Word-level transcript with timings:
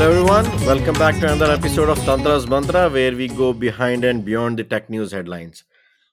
Hello, 0.00 0.12
everyone. 0.12 0.46
Welcome 0.64 0.94
back 0.94 1.20
to 1.20 1.30
another 1.30 1.52
episode 1.52 1.90
of 1.90 1.98
Tantra's 1.98 2.48
Mantra, 2.48 2.88
where 2.88 3.14
we 3.14 3.28
go 3.28 3.52
behind 3.52 4.02
and 4.02 4.24
beyond 4.24 4.58
the 4.58 4.64
tech 4.64 4.88
news 4.88 5.12
headlines. 5.12 5.64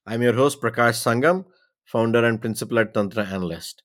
I'm 0.05 0.21
your 0.21 0.33
host, 0.33 0.59
Prakash 0.59 0.99
Sangam, 1.01 1.45
founder 1.85 2.25
and 2.25 2.41
principal 2.41 2.79
at 2.79 2.93
Tantra 2.93 3.23
Analyst. 3.23 3.83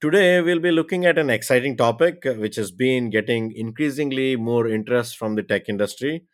Today, 0.00 0.40
we'll 0.40 0.58
be 0.58 0.72
looking 0.72 1.06
at 1.06 1.18
an 1.18 1.30
exciting 1.30 1.76
topic 1.76 2.24
which 2.24 2.56
has 2.56 2.72
been 2.72 3.10
getting 3.10 3.52
increasingly 3.52 4.34
more 4.34 4.66
interest 4.66 5.16
from 5.16 5.36
the 5.36 5.44
tech 5.44 5.68
industry. 5.68 6.24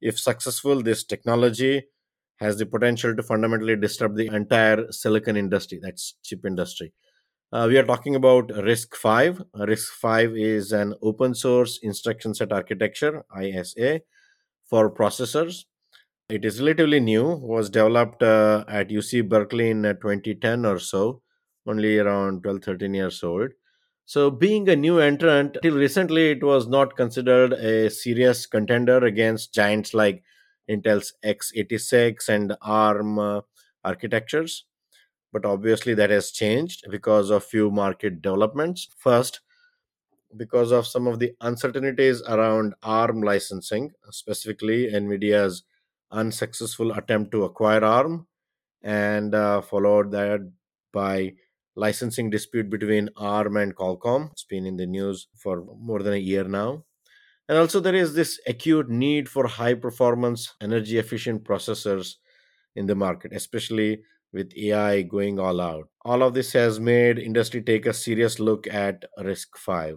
If 0.00 0.18
successful, 0.18 0.82
this 0.82 1.04
technology 1.04 1.84
has 2.36 2.56
the 2.56 2.64
potential 2.64 3.14
to 3.16 3.22
fundamentally 3.22 3.76
disrupt 3.76 4.16
the 4.16 4.34
entire 4.34 4.90
silicon 4.92 5.36
industry, 5.36 5.78
that's 5.82 6.14
chip 6.24 6.46
industry. 6.46 6.94
Uh, 7.52 7.66
we 7.68 7.78
are 7.78 7.84
talking 7.84 8.16
about 8.16 8.48
RISC-V. 8.48 9.40
RISC-V 9.54 10.42
is 10.42 10.72
an 10.72 10.94
open 11.00 11.32
source 11.32 11.78
instruction 11.80 12.34
set 12.34 12.52
architecture, 12.52 13.24
ISA, 13.40 14.00
for 14.68 14.90
processors. 14.90 15.64
It 16.28 16.44
is 16.44 16.58
relatively 16.58 16.98
new, 16.98 17.22
was 17.24 17.70
developed 17.70 18.20
uh, 18.24 18.64
at 18.66 18.88
UC 18.88 19.28
Berkeley 19.28 19.70
in 19.70 19.86
uh, 19.86 19.92
2010 19.92 20.66
or 20.66 20.80
so, 20.80 21.22
only 21.68 21.98
around 22.00 22.42
12, 22.42 22.64
13 22.64 22.94
years 22.94 23.22
old. 23.22 23.52
So, 24.06 24.28
being 24.28 24.68
a 24.68 24.74
new 24.74 24.98
entrant, 24.98 25.58
till 25.62 25.76
recently, 25.76 26.32
it 26.32 26.42
was 26.42 26.66
not 26.66 26.96
considered 26.96 27.52
a 27.52 27.90
serious 27.90 28.46
contender 28.46 29.04
against 29.04 29.54
giants 29.54 29.94
like 29.94 30.24
Intel's 30.68 31.12
x86 31.24 32.28
and 32.28 32.56
ARM 32.60 33.20
uh, 33.20 33.40
architectures 33.84 34.64
but 35.36 35.44
obviously 35.44 35.92
that 35.92 36.08
has 36.08 36.30
changed 36.30 36.86
because 36.90 37.28
of 37.28 37.44
few 37.44 37.70
market 37.70 38.22
developments. 38.22 38.88
First 38.96 39.40
because 40.34 40.72
of 40.72 40.86
some 40.86 41.06
of 41.06 41.18
the 41.18 41.32
uncertainties 41.42 42.22
around 42.22 42.74
arm 42.82 43.20
licensing 43.22 43.92
specifically 44.10 44.80
nvidia's 45.00 45.62
unsuccessful 46.10 46.92
attempt 46.92 47.30
to 47.32 47.44
acquire 47.44 47.84
arm 47.84 48.26
and 48.82 49.34
uh, 49.34 49.60
followed 49.60 50.10
that 50.10 50.40
by 50.92 51.34
licensing 51.74 52.30
dispute 52.30 52.70
between 52.70 53.10
arm 53.16 53.58
and 53.58 53.76
qualcomm. 53.76 54.32
It's 54.32 54.44
been 54.44 54.64
in 54.64 54.78
the 54.78 54.86
news 54.86 55.28
for 55.36 55.64
more 55.78 56.02
than 56.02 56.14
a 56.14 56.28
year 56.32 56.44
now. 56.44 56.84
And 57.48 57.58
also 57.58 57.78
there 57.78 57.94
is 57.94 58.14
this 58.14 58.40
acute 58.46 58.88
need 58.88 59.28
for 59.28 59.46
high 59.46 59.74
performance 59.74 60.54
energy 60.62 60.96
efficient 60.98 61.44
processors 61.44 62.14
in 62.74 62.86
the 62.86 62.94
market 62.94 63.32
especially 63.34 64.02
with 64.36 64.52
AI 64.54 65.00
going 65.00 65.40
all 65.40 65.60
out. 65.62 65.88
All 66.04 66.22
of 66.22 66.34
this 66.34 66.52
has 66.52 66.78
made 66.78 67.18
industry 67.18 67.62
take 67.62 67.86
a 67.86 67.94
serious 67.94 68.38
look 68.38 68.66
at 68.66 69.04
RISC-V. 69.18 69.96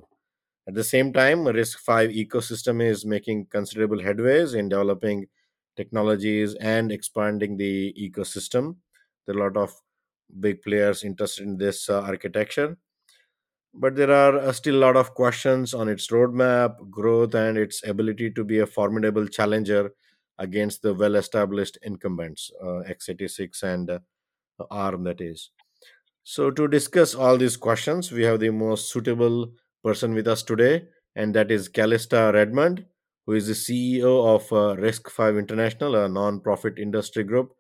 At 0.67 0.75
the 0.75 0.83
same 0.83 1.11
time, 1.11 1.39
RISC-V 1.43 2.25
ecosystem 2.25 2.81
is 2.81 3.05
making 3.05 3.47
considerable 3.47 3.99
headways 3.99 4.55
in 4.55 4.69
developing 4.69 5.25
technologies 5.75 6.55
and 6.55 6.89
expanding 6.91 7.57
the 7.57 7.93
ecosystem. 7.99 8.77
There 9.25 9.35
are 9.35 9.39
a 9.39 9.43
lot 9.43 9.57
of 9.57 9.73
big 10.39 10.61
players 10.61 11.03
interested 11.03 11.43
in 11.43 11.57
this 11.57 11.89
uh, 11.89 12.01
architecture, 12.01 12.77
but 13.73 13.95
there 13.95 14.11
are 14.11 14.37
uh, 14.39 14.53
still 14.53 14.75
a 14.75 14.85
lot 14.87 14.95
of 14.95 15.13
questions 15.15 15.73
on 15.73 15.89
its 15.89 16.07
roadmap, 16.07 16.89
growth, 16.89 17.35
and 17.35 17.57
its 17.57 17.85
ability 17.85 18.31
to 18.31 18.45
be 18.45 18.59
a 18.59 18.65
formidable 18.65 19.27
challenger 19.27 19.91
against 20.37 20.81
the 20.81 20.93
well-established 20.93 21.77
incumbents, 21.83 22.49
uh, 22.63 22.83
x86 22.87 23.63
and 23.63 23.89
uh, 23.89 23.99
arm 24.69 25.03
that 25.03 25.21
is. 25.21 25.51
So, 26.23 26.51
to 26.51 26.67
discuss 26.67 27.15
all 27.15 27.37
these 27.37 27.57
questions, 27.57 28.11
we 28.11 28.23
have 28.23 28.39
the 28.39 28.51
most 28.51 28.91
suitable 28.91 29.53
person 29.83 30.13
with 30.13 30.27
us 30.27 30.43
today, 30.43 30.83
and 31.15 31.33
that 31.33 31.51
is 31.51 31.67
Calista 31.67 32.31
Redmond, 32.33 32.85
who 33.25 33.33
is 33.33 33.47
the 33.47 33.53
CEO 33.53 34.35
of 34.35 34.43
uh, 34.51 34.79
RISC-V 34.79 35.39
International, 35.39 35.95
a 35.95 36.09
non-profit 36.09 36.77
industry 36.77 37.23
group 37.23 37.53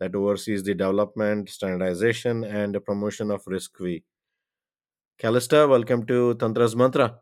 that 0.00 0.14
oversees 0.14 0.62
the 0.64 0.74
development, 0.74 1.48
standardization, 1.48 2.44
and 2.44 2.74
the 2.74 2.80
promotion 2.80 3.30
of 3.30 3.44
RISC-V. 3.44 4.02
Calista, 5.18 5.66
welcome 5.66 6.04
to 6.06 6.34
Tantra's 6.34 6.76
Mantra. 6.76 7.18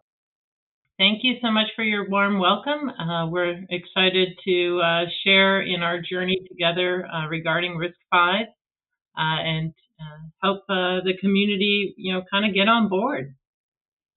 Thank 0.99 1.21
you 1.23 1.35
so 1.43 1.51
much 1.51 1.67
for 1.75 1.83
your 1.83 2.09
warm 2.09 2.39
welcome. 2.39 2.89
Uh, 2.89 3.27
we're 3.29 3.61
excited 3.71 4.29
to 4.47 4.81
uh, 4.81 5.05
share 5.25 5.63
in 5.63 5.83
our 5.83 6.01
journey 6.01 6.41
together 6.49 7.07
uh, 7.07 7.27
regarding 7.29 7.77
RISC-V 7.77 8.13
uh, 8.13 8.45
and 9.23 9.73
uh, 10.01 10.29
help 10.43 10.63
uh, 10.69 11.01
the 11.05 11.15
community, 11.21 11.95
you 11.97 12.13
know, 12.13 12.23
kind 12.31 12.47
of 12.47 12.55
get 12.55 12.69
on 12.69 12.89
board. 12.89 13.35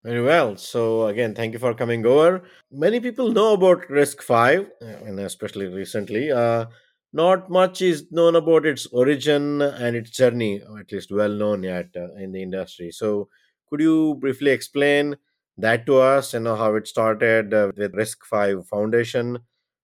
Very 0.03 0.21
well. 0.21 0.55
So 0.55 1.07
again, 1.07 1.35
thank 1.35 1.53
you 1.53 1.59
for 1.59 1.73
coming 1.73 2.05
over. 2.05 2.43
Many 2.71 2.99
people 2.99 3.31
know 3.31 3.53
about 3.53 3.87
RISC-V, 3.89 4.65
and 4.81 5.19
especially 5.19 5.67
recently. 5.67 6.31
Uh, 6.31 6.67
not 7.13 7.49
much 7.49 7.81
is 7.81 8.05
known 8.11 8.35
about 8.35 8.65
its 8.65 8.85
origin 8.87 9.61
and 9.61 9.95
its 9.95 10.11
journey, 10.11 10.61
at 10.79 10.91
least 10.91 11.11
well 11.11 11.29
known 11.29 11.63
yet 11.63 11.87
uh, 11.95 12.13
in 12.15 12.31
the 12.31 12.41
industry. 12.41 12.91
So, 12.91 13.29
could 13.69 13.81
you 13.81 14.15
briefly 14.15 14.51
explain 14.51 15.17
that 15.57 15.85
to 15.87 15.97
us? 15.97 16.33
You 16.33 16.41
know 16.41 16.55
how 16.55 16.75
it 16.75 16.87
started 16.87 17.53
uh, 17.53 17.71
with 17.75 17.93
RISC-V 17.93 18.63
Foundation, 18.69 19.39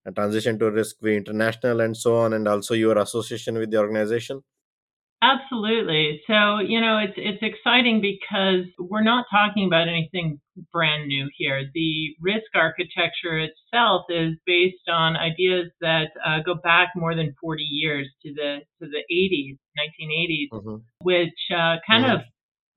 a 0.06 0.12
transition 0.12 0.58
to 0.58 0.66
RISC-V 0.70 1.16
International, 1.16 1.80
and 1.80 1.96
so 1.96 2.16
on, 2.16 2.32
and 2.34 2.46
also 2.46 2.74
your 2.74 2.98
association 2.98 3.58
with 3.58 3.70
the 3.70 3.78
organization. 3.78 4.42
Absolutely. 5.24 6.20
So, 6.26 6.58
you 6.58 6.80
know, 6.80 6.98
it's 6.98 7.14
it's 7.16 7.42
exciting 7.42 8.02
because 8.02 8.66
we're 8.78 9.02
not 9.02 9.24
talking 9.30 9.66
about 9.66 9.88
anything 9.88 10.38
brand 10.70 11.06
new 11.08 11.28
here. 11.36 11.70
The 11.72 12.14
RISC 12.22 12.42
architecture 12.54 13.38
itself 13.38 14.04
is 14.10 14.34
based 14.44 14.88
on 14.88 15.16
ideas 15.16 15.70
that 15.80 16.08
uh, 16.26 16.40
go 16.44 16.56
back 16.62 16.90
more 16.94 17.14
than 17.14 17.34
40 17.40 17.62
years 17.62 18.06
to 18.22 18.34
the 18.34 18.58
to 18.82 18.90
the 18.90 19.02
80s, 19.10 19.56
1980s, 19.78 20.48
mm-hmm. 20.52 20.76
which 21.02 21.30
uh, 21.50 21.76
kind 21.88 22.04
mm-hmm. 22.04 22.16
of 22.16 22.20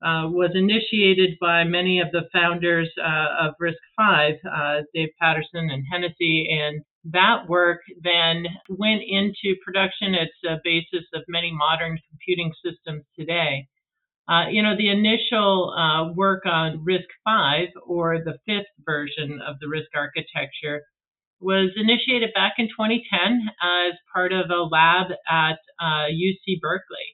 uh, 0.00 0.30
was 0.30 0.52
initiated 0.54 1.30
by 1.40 1.64
many 1.64 2.00
of 2.00 2.08
the 2.12 2.22
founders 2.32 2.90
uh, 2.98 3.46
of 3.46 3.54
Risk 3.60 3.78
Five, 3.96 4.34
uh, 4.50 4.82
Dave 4.94 5.10
Patterson 5.20 5.68
and 5.70 5.84
Hennessy, 5.90 6.48
and 6.50 6.82
that 7.04 7.48
work 7.48 7.80
then 8.02 8.44
went 8.68 9.02
into 9.06 9.56
production. 9.64 10.14
It's 10.14 10.32
a 10.48 10.58
basis 10.64 11.06
of 11.14 11.22
many 11.28 11.52
modern 11.52 11.98
computing 12.10 12.52
systems 12.64 13.04
today. 13.18 13.66
Uh, 14.28 14.48
you 14.50 14.62
know, 14.62 14.76
the 14.76 14.90
initial 14.90 15.72
uh, 15.72 16.12
work 16.12 16.44
on 16.44 16.84
RISC-V, 16.84 17.72
or 17.86 18.18
the 18.18 18.38
fifth 18.44 18.68
version 18.84 19.40
of 19.46 19.56
the 19.60 19.66
RISC 19.66 19.88
architecture, 19.94 20.82
was 21.40 21.70
initiated 21.76 22.30
back 22.34 22.54
in 22.58 22.66
2010 22.66 23.48
as 23.62 23.94
part 24.12 24.32
of 24.32 24.50
a 24.50 24.62
lab 24.62 25.06
at 25.30 25.58
UC 25.80 26.56
uh, 26.56 26.60
Berkeley. 26.60 27.08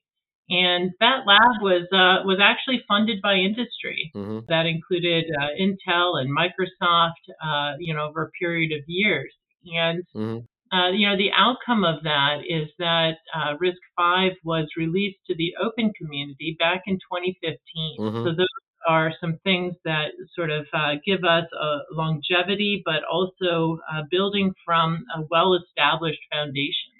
And 0.50 0.90
that 1.00 1.24
lab 1.26 1.62
was 1.62 1.88
uh, 1.92 2.26
was 2.26 2.38
actually 2.42 2.82
funded 2.86 3.22
by 3.22 3.34
industry. 3.34 4.10
Mm-hmm. 4.14 4.40
That 4.48 4.66
included 4.66 5.24
uh, 5.40 5.48
Intel 5.58 6.20
and 6.20 6.28
Microsoft, 6.36 7.24
uh, 7.42 7.76
you 7.78 7.94
know, 7.94 8.08
over 8.08 8.24
a 8.24 8.30
period 8.38 8.72
of 8.72 8.84
years. 8.86 9.32
And 9.66 10.04
mm-hmm. 10.14 10.76
uh, 10.76 10.90
you 10.90 11.08
know, 11.08 11.16
the 11.16 11.30
outcome 11.36 11.84
of 11.84 12.02
that 12.02 12.38
is 12.48 12.68
that 12.78 13.16
uh, 13.34 13.56
RISC-V 13.60 14.36
was 14.44 14.66
released 14.76 15.18
to 15.28 15.34
the 15.36 15.54
open 15.62 15.92
community 15.96 16.56
back 16.58 16.82
in 16.86 16.94
2015. 16.94 17.58
Mm-hmm. 17.98 18.24
So 18.24 18.34
those 18.36 18.46
are 18.88 19.12
some 19.20 19.38
things 19.44 19.74
that 19.84 20.08
sort 20.34 20.50
of 20.50 20.66
uh, 20.72 20.94
give 21.06 21.24
us 21.24 21.44
a 21.58 21.78
longevity, 21.92 22.82
but 22.84 23.02
also 23.10 23.78
uh, 23.92 24.02
building 24.10 24.52
from 24.64 25.04
a 25.16 25.22
well-established 25.30 26.20
foundation. 26.32 26.92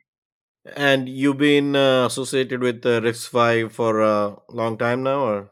And 0.77 1.09
you've 1.09 1.37
been 1.37 1.77
uh, 1.77 2.07
associated 2.07 2.61
with 2.61 2.87
uh, 2.87 3.01
RISC-V 3.01 3.69
for 3.69 4.01
a 4.01 4.37
long 4.49 4.79
time 4.79 5.03
now, 5.03 5.21
or? 5.21 5.51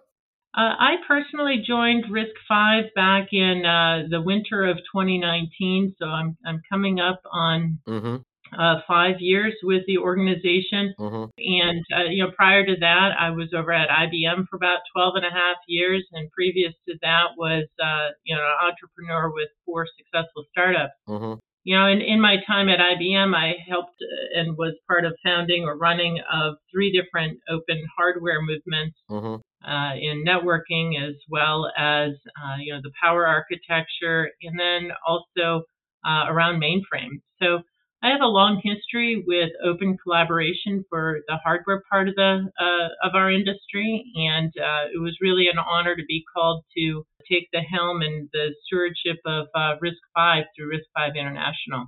Uh, 0.55 0.77
I 0.79 0.97
personally 1.09 1.65
joined 1.67 2.05
RISC-V 2.11 2.91
back 2.95 3.29
in 3.33 3.65
uh, 3.65 4.07
the 4.11 4.21
winter 4.21 4.65
of 4.65 4.77
2019, 4.93 5.95
so 5.99 6.07
I'm 6.07 6.37
I'm 6.45 6.61
coming 6.71 7.01
up 7.01 7.23
on 7.33 7.79
mm-hmm. 7.89 8.17
uh, 8.61 8.81
five 8.87 9.17
years 9.21 9.55
with 9.63 9.83
the 9.87 9.97
organization. 9.97 10.93
Mm-hmm. 11.01 11.25
And 11.39 11.85
uh, 11.97 12.11
you 12.11 12.23
know, 12.23 12.33
prior 12.37 12.67
to 12.67 12.77
that, 12.81 13.13
I 13.19 13.31
was 13.31 13.49
over 13.57 13.73
at 13.73 13.89
IBM 13.89 14.47
for 14.51 14.57
about 14.57 14.81
12 14.95 15.15
and 15.17 15.25
a 15.25 15.31
half 15.31 15.57
years, 15.69 16.07
and 16.13 16.31
previous 16.33 16.75
to 16.87 16.97
that 17.01 17.29
was 17.39 17.65
uh, 17.83 18.09
you 18.25 18.37
know 18.37 18.43
an 18.43 18.69
entrepreneur 18.69 19.33
with 19.33 19.49
four 19.65 19.87
successful 19.97 20.45
startups. 20.51 20.93
Mm-hmm. 21.09 21.41
You 21.65 21.79
know, 21.79 21.87
in, 21.87 22.03
in 22.03 22.21
my 22.21 22.37
time 22.47 22.69
at 22.69 22.81
IBM, 22.81 23.35
I 23.35 23.55
helped 23.67 23.97
uh, 24.03 24.39
and 24.39 24.59
was 24.59 24.75
part 24.87 25.07
of 25.07 25.15
founding 25.25 25.65
or 25.65 25.79
running 25.79 26.21
of 26.31 26.57
three 26.71 26.93
different 26.93 27.39
open 27.49 27.87
hardware 27.97 28.43
movements 28.43 28.99
mm-hmm 29.11 29.37
uh, 29.67 29.93
in 30.01 30.25
networking 30.25 31.01
as 31.03 31.15
well 31.29 31.71
as 31.79 32.11
uh, 32.43 32.57
you 32.59 32.73
know 32.73 32.81
the 32.83 32.93
power 33.03 33.27
architecture, 33.27 34.31
and 34.43 34.59
then 34.59 34.91
also 35.07 35.63
uh, 36.05 36.25
around 36.29 36.61
mainframes. 36.61 37.21
So 37.41 37.63
I 38.03 38.11
have 38.11 38.21
a 38.21 38.27
long 38.27 38.61
history 38.65 39.23
with 39.27 39.51
open 39.65 39.97
collaboration 40.03 40.85
for 40.91 41.21
the 41.29 41.37
hardware 41.37 41.83
part 41.89 42.09
of 42.09 42.17
the 42.17 42.51
uh, 42.59 43.07
of 43.07 43.15
our 43.15 43.31
industry, 43.31 44.05
and 44.17 44.53
uh, 44.59 44.91
it 44.93 45.01
was 45.01 45.17
really 45.21 45.49
an 45.49 45.59
honor 45.59 45.95
to 45.95 46.05
be 46.09 46.25
called 46.35 46.65
to 46.77 47.05
take 47.31 47.49
the 47.53 47.61
helm 47.61 48.03
and 48.03 48.29
the 48.33 48.55
stewardship 48.65 49.21
of 49.25 49.47
uh, 49.55 49.77
RISC-V 49.81 50.43
through 50.57 50.73
RISC-V 50.73 51.19
International. 51.19 51.87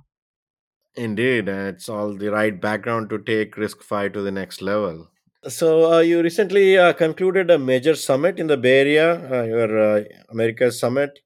Indeed, 0.95 1.49
it's 1.49 1.89
all 1.89 2.13
the 2.13 2.29
right 2.29 2.59
background 2.61 3.09
to 3.09 3.17
take 3.17 3.55
RISC-V 3.55 4.13
to 4.13 4.21
the 4.21 4.31
next 4.31 4.61
level. 4.61 5.09
So, 5.47 5.93
uh, 5.93 5.99
you 5.99 6.23
recently 6.23 6.75
uh, 6.75 6.93
concluded 6.93 7.51
a 7.51 7.59
major 7.59 7.93
summit 7.93 8.39
in 8.39 8.47
the 8.47 8.57
Bay 8.57 8.79
Area, 8.79 9.31
uh, 9.31 9.43
your 9.43 9.97
uh, 9.97 10.03
America's 10.29 10.79
Summit. 10.79 11.19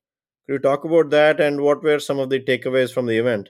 Could 0.45 0.53
you 0.53 0.59
talk 0.59 0.83
about 0.83 1.09
that 1.11 1.39
and 1.39 1.61
what 1.61 1.81
were 1.83 1.99
some 1.99 2.19
of 2.19 2.29
the 2.29 2.41
takeaways 2.41 2.93
from 2.93 3.05
the 3.05 3.17
event? 3.17 3.47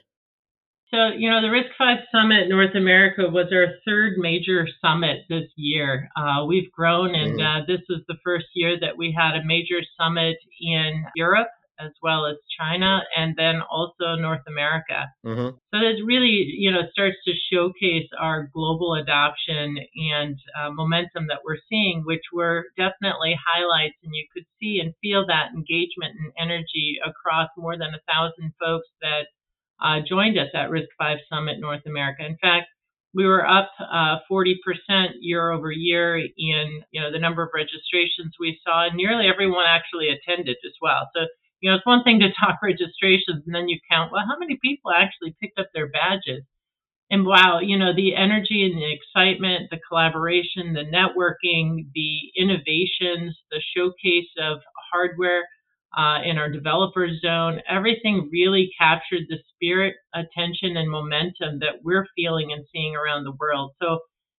So, 0.92 1.08
you 1.16 1.28
know, 1.28 1.40
the 1.40 1.48
RISC-V 1.48 2.02
Summit 2.12 2.48
North 2.48 2.76
America 2.76 3.22
was 3.28 3.46
our 3.52 3.66
third 3.84 4.14
major 4.18 4.68
summit 4.80 5.24
this 5.28 5.48
year. 5.56 6.08
Uh, 6.16 6.44
we've 6.46 6.70
grown, 6.70 7.16
and 7.16 7.40
mm-hmm. 7.40 7.62
uh, 7.62 7.66
this 7.66 7.80
was 7.88 8.02
the 8.06 8.16
first 8.24 8.46
year 8.54 8.78
that 8.80 8.96
we 8.96 9.12
had 9.16 9.34
a 9.34 9.44
major 9.44 9.80
summit 9.98 10.36
in 10.60 11.04
Europe 11.16 11.48
as 11.82 11.92
well 12.02 12.26
as 12.26 12.36
China 12.58 13.00
and 13.16 13.34
then 13.36 13.60
also 13.70 14.16
North 14.16 14.42
America. 14.46 15.06
Mm-hmm. 15.24 15.56
So 15.72 15.80
it 15.80 16.04
really, 16.04 16.46
you 16.58 16.70
know, 16.70 16.82
starts 16.92 17.16
to 17.26 17.32
showcase 17.52 18.08
our 18.18 18.50
global 18.52 18.94
adoption 18.94 19.78
and 20.12 20.36
uh, 20.58 20.70
momentum 20.70 21.26
that 21.28 21.40
we're 21.44 21.58
seeing, 21.68 22.02
which 22.04 22.24
were 22.32 22.66
definitely 22.76 23.38
highlights, 23.46 23.96
and 24.02 24.14
you 24.14 24.26
could 24.32 24.44
see 24.60 24.80
and 24.80 24.94
feel 25.02 25.26
that 25.26 25.50
engagement 25.54 26.16
and 26.18 26.32
energy 26.38 26.98
across 27.04 27.48
more 27.56 27.76
than 27.76 27.94
a 27.94 28.12
thousand 28.12 28.52
folks 28.60 28.88
that 29.00 29.26
uh, 29.82 30.00
joined 30.06 30.38
us 30.38 30.48
at 30.54 30.70
Risk 30.70 30.88
Five 30.98 31.18
Summit 31.28 31.58
North 31.58 31.86
America. 31.86 32.24
In 32.24 32.36
fact, 32.36 32.66
we 33.14 33.26
were 33.26 33.46
up 33.46 33.70
uh, 33.80 34.18
40% 34.30 34.54
year 35.20 35.50
over 35.50 35.72
year 35.72 36.16
in 36.16 36.82
you 36.90 37.00
know 37.00 37.10
the 37.10 37.18
number 37.18 37.42
of 37.42 37.50
registrations 37.54 38.34
we 38.38 38.60
saw, 38.64 38.86
and 38.86 38.96
nearly 38.96 39.26
everyone 39.26 39.64
actually 39.66 40.08
attended 40.10 40.56
as 40.64 40.72
well. 40.80 41.08
So 41.14 41.22
you 41.60 41.70
know 41.70 41.76
it's 41.76 41.86
one 41.86 42.04
thing 42.04 42.20
to 42.20 42.32
talk 42.38 42.58
registrations, 42.62 43.44
and 43.46 43.54
then 43.54 43.68
you 43.68 43.78
count 43.90 44.12
well 44.12 44.24
how 44.26 44.38
many 44.38 44.58
people 44.62 44.92
actually 44.92 45.34
picked 45.40 45.58
up 45.58 45.68
their 45.74 45.88
badges. 45.88 46.44
And 47.10 47.26
wow, 47.26 47.60
you 47.60 47.76
know 47.78 47.94
the 47.94 48.14
energy 48.14 48.64
and 48.64 48.76
the 48.80 48.92
excitement, 48.92 49.70
the 49.70 49.80
collaboration, 49.88 50.74
the 50.74 50.84
networking, 50.86 51.86
the 51.94 52.18
innovations, 52.36 53.36
the 53.50 53.60
showcase 53.76 54.30
of 54.40 54.60
hardware 54.92 55.44
uh, 55.96 56.18
in 56.24 56.38
our 56.38 56.50
developer 56.50 57.08
zone. 57.20 57.60
Everything 57.68 58.28
really 58.32 58.70
captured 58.78 59.24
the 59.28 59.38
spirit, 59.54 59.94
attention, 60.14 60.76
and 60.76 60.90
momentum 60.90 61.58
that 61.60 61.82
we're 61.82 62.06
feeling 62.16 62.52
and 62.52 62.64
seeing 62.72 62.94
around 62.94 63.24
the 63.24 63.36
world. 63.40 63.72
So, 63.82 63.98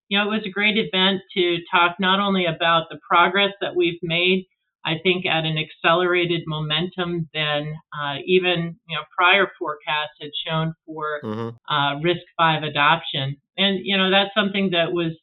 you 0.10 0.18
know, 0.18 0.28
it 0.32 0.36
was 0.38 0.46
a 0.46 0.50
great 0.52 0.78
event 0.78 1.22
to 1.36 1.58
talk 1.72 1.98
not 2.00 2.20
only 2.20 2.46
about 2.46 2.88
the 2.90 3.00
progress 3.08 3.52
that 3.62 3.76
we've 3.76 4.00
made, 4.02 4.46
I 4.86 4.96
think 5.04 5.26
at 5.26 5.46
an 5.46 5.58
accelerated 5.58 6.42
momentum 6.48 7.30
than 7.34 7.74
uh, 8.00 8.16
even 8.26 8.78
you 8.88 8.96
know 8.96 9.04
prior 9.16 9.48
forecasts 9.60 10.18
had 10.20 10.32
shown 10.46 10.74
for 10.86 11.22
mm-hmm. 11.24 11.50
uh, 11.70 12.00
RISC-V 12.00 12.68
adoption, 12.68 13.38
and 13.58 13.80
you 13.84 13.98
know 13.98 14.10
that's 14.10 14.34
something 14.36 14.72
that 14.72 14.92
was 14.92 15.14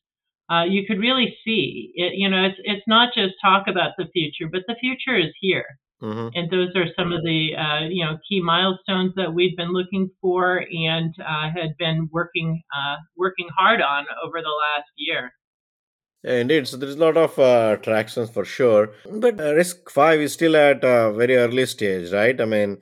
uh, 0.50 0.64
you 0.64 0.86
could 0.86 0.98
really 0.98 1.36
see. 1.44 1.92
It, 1.94 2.14
you 2.14 2.28
know, 2.28 2.44
it's 2.44 2.58
it's 2.64 2.86
not 2.86 3.12
just 3.14 3.34
talk 3.42 3.68
about 3.68 3.92
the 3.98 4.06
future, 4.12 4.48
but 4.50 4.62
the 4.66 4.76
future 4.80 5.18
is 5.18 5.32
here. 5.40 5.66
Mm-hmm. 6.02 6.28
And 6.34 6.48
those 6.50 6.68
are 6.76 6.86
some 6.96 7.12
of 7.12 7.22
the 7.24 7.50
uh, 7.58 7.88
you 7.88 8.04
know 8.04 8.18
key 8.28 8.40
milestones 8.40 9.12
that 9.16 9.34
we've 9.34 9.56
been 9.56 9.72
looking 9.72 10.10
for 10.20 10.64
and 10.70 11.12
uh, 11.20 11.50
had 11.50 11.76
been 11.78 12.08
working 12.12 12.62
uh, 12.74 12.96
working 13.16 13.48
hard 13.56 13.82
on 13.82 14.06
over 14.24 14.40
the 14.40 14.48
last 14.48 14.88
year. 14.96 15.32
Yeah, 16.24 16.34
indeed. 16.40 16.66
So 16.66 16.76
there's 16.76 16.96
a 16.96 16.98
lot 16.98 17.16
of 17.16 17.38
uh, 17.38 17.76
tractions 17.76 18.30
for 18.30 18.44
sure, 18.44 18.90
but 19.10 19.40
uh, 19.40 19.54
RISC-V 19.54 20.22
is 20.24 20.32
still 20.32 20.56
at 20.56 20.82
a 20.82 21.12
very 21.12 21.36
early 21.36 21.64
stage, 21.66 22.12
right? 22.12 22.38
I 22.40 22.44
mean, 22.44 22.78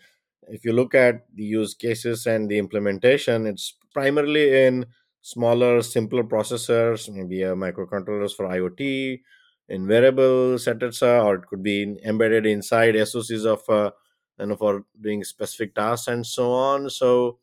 if 0.48 0.64
you 0.64 0.72
look 0.72 0.94
at 0.94 1.26
the 1.34 1.44
use 1.44 1.74
cases 1.74 2.26
and 2.26 2.48
the 2.48 2.56
implementation, 2.58 3.46
it's 3.46 3.74
primarily 3.92 4.64
in 4.64 4.86
smaller, 5.20 5.82
simpler 5.82 6.24
processors, 6.24 7.12
maybe 7.12 7.44
uh, 7.44 7.54
microcontrollers 7.54 8.32
for 8.34 8.46
IoT, 8.46 9.20
in 9.68 9.86
wearables, 9.86 10.66
etc., 10.68 11.22
or 11.22 11.34
it 11.36 11.46
could 11.46 11.62
be 11.62 11.98
embedded 12.04 12.46
inside 12.46 12.94
SOCs 12.94 13.44
of 13.44 13.68
uh, 13.68 13.90
you 14.38 14.46
know 14.46 14.56
for 14.56 14.84
doing 15.00 15.24
specific 15.24 15.74
tasks 15.74 16.08
and 16.08 16.24
so 16.26 16.52
on. 16.52 16.88
So, 16.88 17.38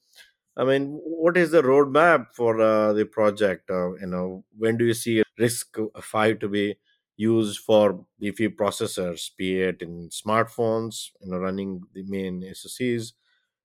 I 0.55 0.63
mean, 0.63 0.99
what 1.03 1.35
is 1.37 1.51
the 1.51 1.63
roadmap 1.63 2.27
for 2.33 2.61
uh, 2.61 2.93
the 2.93 3.05
project? 3.05 3.69
Uh, 3.69 3.93
you 3.95 4.05
know, 4.07 4.43
when 4.57 4.77
do 4.77 4.85
you 4.85 4.93
see 4.93 5.23
Risk 5.37 5.77
Five 6.01 6.39
to 6.39 6.47
be 6.49 6.75
used 7.15 7.59
for 7.59 8.05
beefy 8.19 8.49
processors, 8.49 9.31
be 9.37 9.61
it 9.61 9.81
in 9.81 10.09
smartphones, 10.09 11.09
you 11.21 11.31
know, 11.31 11.37
running 11.37 11.81
the 11.93 12.03
main 12.03 12.43
SOCs, 12.43 13.13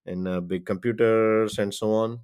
in 0.07 0.27
uh, 0.27 0.41
big 0.41 0.65
computers, 0.67 1.59
and 1.59 1.75
so 1.75 1.93
on? 1.93 2.21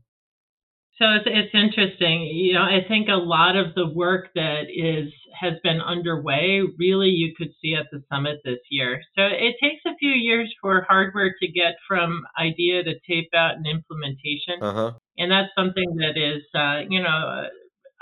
So 0.98 1.06
it's, 1.10 1.26
it's 1.26 1.54
interesting. 1.54 2.22
You 2.22 2.54
know, 2.54 2.62
I 2.62 2.86
think 2.86 3.08
a 3.08 3.14
lot 3.14 3.56
of 3.56 3.74
the 3.74 3.88
work 3.88 4.28
that 4.34 4.66
is 4.70 5.12
has 5.38 5.54
been 5.64 5.80
underway, 5.80 6.62
really, 6.78 7.08
you 7.08 7.34
could 7.36 7.50
see 7.60 7.74
at 7.74 7.86
the 7.90 8.00
summit 8.08 8.38
this 8.44 8.60
year. 8.70 9.00
So 9.16 9.22
it 9.24 9.56
takes 9.60 9.82
a 9.86 9.96
few 9.98 10.10
years 10.12 10.54
for 10.62 10.86
hardware 10.88 11.34
to 11.40 11.48
get 11.48 11.74
from 11.88 12.22
idea 12.38 12.84
to 12.84 12.94
tape 13.08 13.30
out 13.34 13.56
and 13.56 13.66
implementation, 13.66 14.62
uh-huh. 14.62 14.92
and 15.18 15.32
that's 15.32 15.50
something 15.58 15.96
that 15.96 16.16
is, 16.16 16.42
uh, 16.54 16.82
you 16.88 17.02
know, 17.02 17.48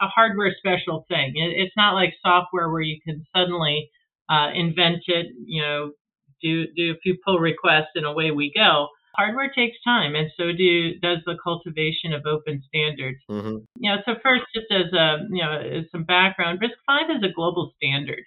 a 0.01 0.07
hardware 0.09 0.55
special 0.59 1.07
thing. 1.09 1.33
It, 1.37 1.63
it's 1.63 1.77
not 1.77 1.95
like 1.95 2.13
software 2.23 2.71
where 2.71 2.83
you 2.83 2.99
can 3.03 3.25
suddenly 3.35 3.89
uh, 4.29 4.51
invent 4.55 5.05
it, 5.07 5.29
you 5.47 5.63
know, 5.63 5.93
do 6.43 6.67
do 6.77 6.93
a 6.93 6.99
few 7.03 7.17
pull 7.25 7.39
requests 7.39 7.93
and 7.95 8.05
away 8.05 8.33
we 8.33 8.53
go 8.55 8.89
hardware 9.17 9.51
takes 9.55 9.77
time, 9.85 10.15
and 10.15 10.31
so 10.37 10.53
do 10.53 10.99
does 11.01 11.19
the 11.27 11.37
cultivation 11.43 12.13
of 12.13 12.27
open 12.27 12.63
standards. 12.67 13.19
Mm-hmm. 13.31 13.57
You 13.77 13.91
know, 13.91 13.97
so 14.05 14.15
first, 14.23 14.43
just 14.55 14.71
as 14.71 14.93
a 14.93 15.27
you 15.31 15.43
know 15.43 15.59
as 15.61 15.85
some 15.91 16.05
background, 16.05 16.61
RISC-V 16.61 17.15
is 17.15 17.23
a 17.23 17.33
global 17.35 17.73
standard. 17.77 18.23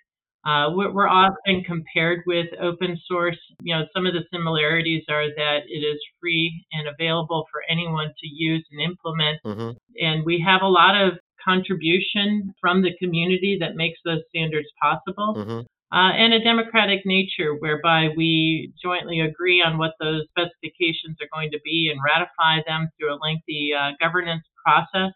Uh, 0.46 0.70
we're 0.72 1.08
often 1.08 1.64
compared 1.66 2.22
with 2.28 2.46
open 2.62 3.00
source. 3.08 3.40
You 3.64 3.76
know, 3.76 3.86
some 3.96 4.06
of 4.06 4.14
the 4.14 4.24
similarities 4.32 5.04
are 5.10 5.28
that 5.28 5.62
it 5.68 5.80
is 5.80 6.00
free 6.22 6.64
and 6.72 6.88
available 6.88 7.48
for 7.52 7.62
anyone 7.68 8.10
to 8.10 8.28
use 8.28 8.64
and 8.72 8.80
implement. 8.80 9.40
Mm-hmm. 9.44 9.72
And 10.00 10.24
we 10.24 10.44
have 10.46 10.62
a 10.62 10.68
lot 10.68 11.02
of 11.02 11.14
contribution 11.44 12.54
from 12.62 12.84
the 12.84 12.96
community 13.00 13.58
that 13.60 13.76
makes 13.76 13.98
those 14.06 14.22
standards 14.30 14.68
possible. 14.80 15.34
Mm-hmm 15.36 15.62
uh, 15.94 16.12
and 16.18 16.34
a 16.34 16.44
democratic 16.44 17.06
nature 17.06 17.54
whereby 17.60 18.10
we 18.18 18.74
jointly 18.82 19.20
agree 19.20 19.62
on 19.62 19.78
what 19.78 19.94
those 20.00 20.24
specifications 20.30 21.18
are 21.22 21.30
going 21.34 21.52
to 21.52 21.60
be 21.64 21.92
and 21.92 22.02
ratify 22.04 22.62
them 22.68 22.90
through 22.98 23.14
a 23.14 23.20
lengthy 23.22 23.72
uh, 23.78 23.92
governance 24.00 24.44
process. 24.66 25.12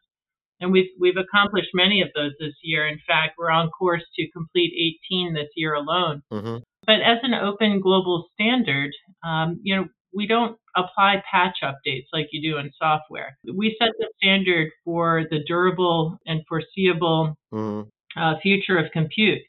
And 0.61 0.71
we've, 0.71 0.89
we've 0.99 1.17
accomplished 1.17 1.69
many 1.73 2.01
of 2.01 2.09
those 2.15 2.33
this 2.39 2.53
year. 2.61 2.87
In 2.87 2.99
fact, 3.07 3.35
we're 3.37 3.49
on 3.49 3.69
course 3.69 4.03
to 4.15 4.31
complete 4.31 4.73
18 5.09 5.33
this 5.33 5.47
year 5.55 5.73
alone. 5.73 6.21
Mm-hmm. 6.31 6.57
But 6.85 7.01
as 7.01 7.17
an 7.23 7.33
open 7.33 7.81
global 7.81 8.27
standard, 8.33 8.91
um, 9.23 9.59
you 9.63 9.75
know, 9.75 9.85
we 10.13 10.27
don't 10.27 10.57
apply 10.75 11.23
patch 11.31 11.57
updates 11.63 12.07
like 12.13 12.27
you 12.31 12.41
do 12.41 12.57
in 12.57 12.71
software. 12.81 13.37
We 13.53 13.75
set 13.79 13.89
the 13.99 14.09
standard 14.21 14.69
for 14.83 15.25
the 15.29 15.39
durable 15.47 16.17
and 16.25 16.41
foreseeable 16.47 17.35
mm-hmm. 17.53 18.21
uh, 18.21 18.33
future 18.41 18.77
of 18.77 18.91
compute. 18.91 19.41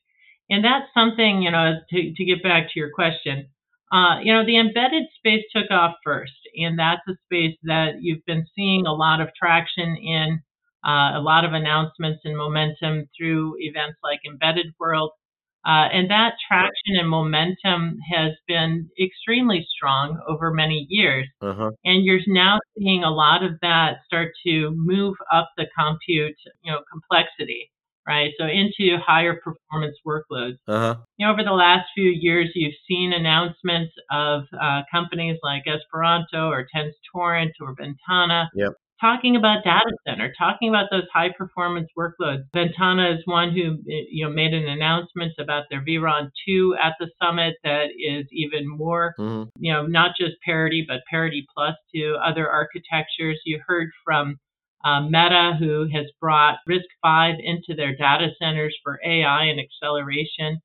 And 0.50 0.64
that's 0.64 0.86
something, 0.92 1.42
you 1.42 1.50
know, 1.50 1.74
to, 1.90 2.12
to 2.14 2.24
get 2.24 2.42
back 2.42 2.64
to 2.72 2.78
your 2.78 2.90
question, 2.92 3.46
uh, 3.92 4.18
you 4.22 4.32
know, 4.32 4.44
the 4.44 4.58
embedded 4.58 5.04
space 5.16 5.44
took 5.54 5.70
off 5.70 5.94
first, 6.04 6.32
and 6.56 6.78
that's 6.78 7.02
a 7.08 7.14
space 7.24 7.56
that 7.64 7.94
you've 8.00 8.24
been 8.24 8.46
seeing 8.54 8.86
a 8.86 8.92
lot 8.92 9.20
of 9.20 9.28
traction 9.36 9.96
in, 9.96 10.40
uh, 10.86 11.18
a 11.18 11.20
lot 11.20 11.44
of 11.44 11.52
announcements 11.52 12.20
and 12.24 12.36
momentum 12.36 13.08
through 13.16 13.54
events 13.58 13.98
like 14.02 14.20
Embedded 14.26 14.66
World. 14.78 15.10
Uh, 15.66 15.92
and 15.92 16.10
that 16.10 16.34
traction 16.48 16.96
and 16.98 17.08
momentum 17.08 17.98
has 18.10 18.32
been 18.48 18.88
extremely 18.98 19.66
strong 19.76 20.18
over 20.26 20.54
many 20.54 20.86
years. 20.88 21.28
Uh-huh. 21.42 21.70
And 21.84 22.04
you're 22.04 22.20
now 22.28 22.60
seeing 22.78 23.04
a 23.04 23.10
lot 23.10 23.42
of 23.42 23.52
that 23.60 23.98
start 24.06 24.30
to 24.46 24.70
move 24.74 25.16
up 25.30 25.50
the 25.58 25.66
compute, 25.76 26.36
you 26.62 26.72
know, 26.72 26.80
complexity 26.90 27.70
right? 28.06 28.30
So 28.38 28.46
into 28.46 28.96
higher 29.04 29.40
performance 29.42 29.96
workloads. 30.06 30.56
Uh-huh. 30.68 30.96
You 31.16 31.26
know, 31.26 31.32
over 31.32 31.44
the 31.44 31.52
last 31.52 31.86
few 31.94 32.10
years, 32.10 32.50
you've 32.54 32.74
seen 32.88 33.12
announcements 33.12 33.92
of 34.10 34.42
uh, 34.60 34.82
companies 34.92 35.38
like 35.42 35.62
Esperanto 35.66 36.48
or 36.48 36.66
Tenstorrent 36.74 37.52
or 37.60 37.74
Ventana. 37.78 38.48
Yep. 38.54 38.70
Talking 39.00 39.36
about 39.36 39.64
data 39.64 39.90
center, 40.06 40.30
talking 40.38 40.68
about 40.68 40.88
those 40.90 41.04
high 41.10 41.30
performance 41.30 41.88
workloads. 41.98 42.42
Ventana 42.52 43.12
is 43.12 43.22
one 43.24 43.50
who 43.50 43.78
you 43.86 44.26
know 44.26 44.30
made 44.30 44.52
an 44.52 44.68
announcement 44.68 45.32
about 45.38 45.64
their 45.70 45.82
Veyron 45.82 46.28
2 46.46 46.76
at 46.82 46.96
the 47.00 47.08
summit 47.22 47.54
that 47.64 47.86
is 47.98 48.26
even 48.30 48.68
more, 48.68 49.14
mm-hmm. 49.18 49.48
you 49.58 49.72
know, 49.72 49.86
not 49.86 50.10
just 50.20 50.34
parity 50.44 50.84
but 50.86 51.00
parity 51.08 51.46
plus 51.56 51.74
to 51.94 52.16
other 52.22 52.46
architectures. 52.50 53.40
You 53.46 53.62
heard 53.66 53.88
from 54.04 54.36
uh, 54.84 55.02
Meta, 55.02 55.56
who 55.58 55.88
has 55.92 56.06
brought 56.20 56.58
RISC-V 56.68 57.42
into 57.44 57.74
their 57.76 57.94
data 57.96 58.28
centers 58.40 58.76
for 58.82 59.00
AI 59.04 59.44
and 59.44 59.60
acceleration. 59.60 60.60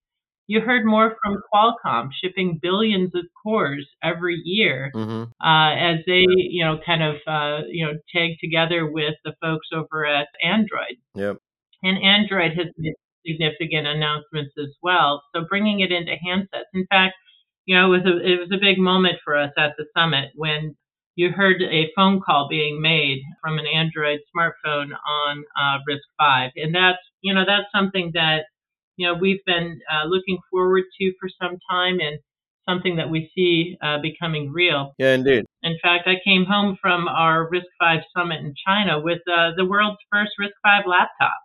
You 0.48 0.62
heard 0.62 0.86
more 0.86 1.18
from 1.24 1.42
Qualcomm 1.52 2.10
shipping 2.22 2.60
billions 2.62 3.16
of 3.16 3.26
cores 3.42 3.88
every 4.04 4.40
year 4.46 4.92
Mm-hmm. 4.94 5.24
uh, 5.46 5.76
as 5.76 6.00
they, 6.06 6.24
you 6.28 6.64
know, 6.64 6.80
kind 6.86 7.02
of, 7.04 7.16
uh, 7.28 7.66
you 7.68 7.86
know, 7.86 7.94
tag 8.14 8.32
together 8.40 8.90
with 8.90 9.16
the 9.26 9.34
folks 9.42 9.68
over 9.74 10.06
at 10.06 10.28
Android. 10.44 10.98
Yep. 11.16 11.38
And 11.84 11.98
Android 12.04 12.52
has 12.58 12.68
made 12.78 12.94
significant 13.26 13.88
announcements 13.88 14.54
as 14.60 14.70
well. 14.84 15.24
So 15.36 15.46
bringing 15.50 15.80
it 15.80 15.92
into 15.92 16.14
handsets. 16.26 16.70
In 16.74 16.86
fact, 16.92 17.16
you 17.66 17.76
know, 17.76 17.92
it 17.92 17.98
was 17.98 18.06
a 18.06 18.18
it 18.24 18.40
was 18.40 18.52
a 18.54 18.62
big 18.62 18.78
moment 18.78 19.16
for 19.24 19.36
us 19.36 19.52
at 19.58 19.74
the 19.78 19.86
summit 19.98 20.30
when 20.36 20.76
you 21.16 21.32
heard 21.32 21.62
a 21.62 21.92
phone 21.96 22.22
call 22.22 22.48
being 22.50 22.82
made 22.82 23.22
from 23.42 23.58
an 23.58 23.66
Android 23.66 24.20
smartphone 24.36 24.90
on 25.08 25.44
uh, 25.60 25.80
RISC-V, 25.88 26.62
and 26.62 26.76
that's 26.76 27.00
you 27.22 27.34
know 27.34 27.44
that's 27.46 27.68
something 27.74 28.12
that 28.14 28.46
you 28.98 29.08
know 29.08 29.14
we've 29.14 29.44
been 29.46 29.80
uh, 29.92 30.06
looking 30.06 30.38
forward 30.52 30.84
to 31.00 31.14
for 31.20 31.30
some 31.42 31.58
time, 31.70 32.00
and 32.00 32.20
something 32.68 32.98
that 32.98 33.10
we 33.10 33.32
see 33.36 33.78
uh, 33.82 33.98
becoming 34.02 34.52
real. 34.52 34.94
Yeah, 34.98 35.14
indeed. 35.14 35.46
In 35.64 35.78
fact, 35.82 36.08
I 36.08 36.16
came 36.24 36.46
home 36.46 36.78
from 36.82 37.08
our 37.08 37.50
RISC-V 37.50 38.02
summit 38.16 38.40
in 38.40 38.54
China 38.66 39.00
with 39.00 39.22
uh, 39.32 39.52
the 39.56 39.66
world's 39.66 39.98
first 40.12 40.32
RISC-V 40.40 40.90
laptop. 40.90 41.38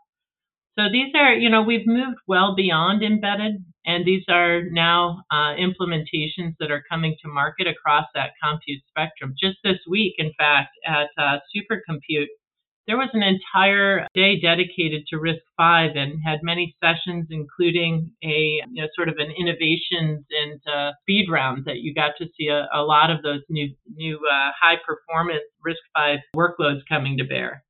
So 0.80 0.88
these 0.90 1.12
are, 1.14 1.34
you 1.34 1.50
know, 1.50 1.60
we've 1.60 1.86
moved 1.86 2.16
well 2.26 2.54
beyond 2.56 3.02
embedded, 3.02 3.62
and 3.84 4.06
these 4.06 4.24
are 4.30 4.62
now 4.70 5.24
uh, 5.30 5.52
implementations 5.60 6.54
that 6.58 6.70
are 6.70 6.82
coming 6.90 7.16
to 7.20 7.28
market 7.28 7.66
across 7.66 8.06
that 8.14 8.30
compute 8.42 8.80
spectrum. 8.88 9.34
Just 9.38 9.58
this 9.62 9.76
week, 9.86 10.14
in 10.16 10.32
fact, 10.38 10.70
at 10.86 11.08
uh, 11.18 11.36
Supercompute, 11.54 12.28
there 12.86 12.96
was 12.96 13.10
an 13.12 13.22
entire 13.22 14.06
day 14.14 14.40
dedicated 14.40 15.02
to 15.08 15.16
RISC-V 15.16 15.98
and 15.98 16.18
had 16.24 16.38
many 16.42 16.74
sessions, 16.82 17.26
including 17.28 18.12
a 18.24 18.62
you 18.72 18.80
know, 18.80 18.88
sort 18.96 19.10
of 19.10 19.16
an 19.18 19.30
innovations 19.38 20.24
and 20.30 20.60
uh, 20.66 20.92
speed 21.02 21.26
round 21.30 21.66
that 21.66 21.80
you 21.80 21.92
got 21.92 22.12
to 22.16 22.26
see 22.38 22.48
a, 22.48 22.66
a 22.72 22.80
lot 22.80 23.10
of 23.10 23.22
those 23.22 23.42
new 23.50 23.68
new 23.94 24.16
uh, 24.16 24.50
high 24.58 24.78
performance 24.86 25.44
RISC-V 25.62 26.22
workloads 26.34 26.80
coming 26.88 27.18
to 27.18 27.24
bear. 27.24 27.64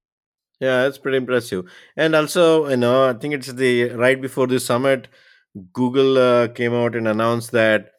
Yeah, 0.61 0.83
that's 0.83 0.99
pretty 0.99 1.17
impressive. 1.19 1.65
And 1.97 2.15
also, 2.15 2.69
you 2.69 2.77
know, 2.77 3.09
I 3.09 3.15
think 3.15 3.35
it's 3.35 3.53
the 3.53 3.91
right 3.91 4.21
before 4.21 4.47
the 4.47 4.61
summit, 4.61 5.09
Google 5.73 6.19
uh, 6.19 6.49
came 6.49 6.75
out 6.75 6.97
and 6.97 7.09
announced 7.09 7.53
that 7.53 7.93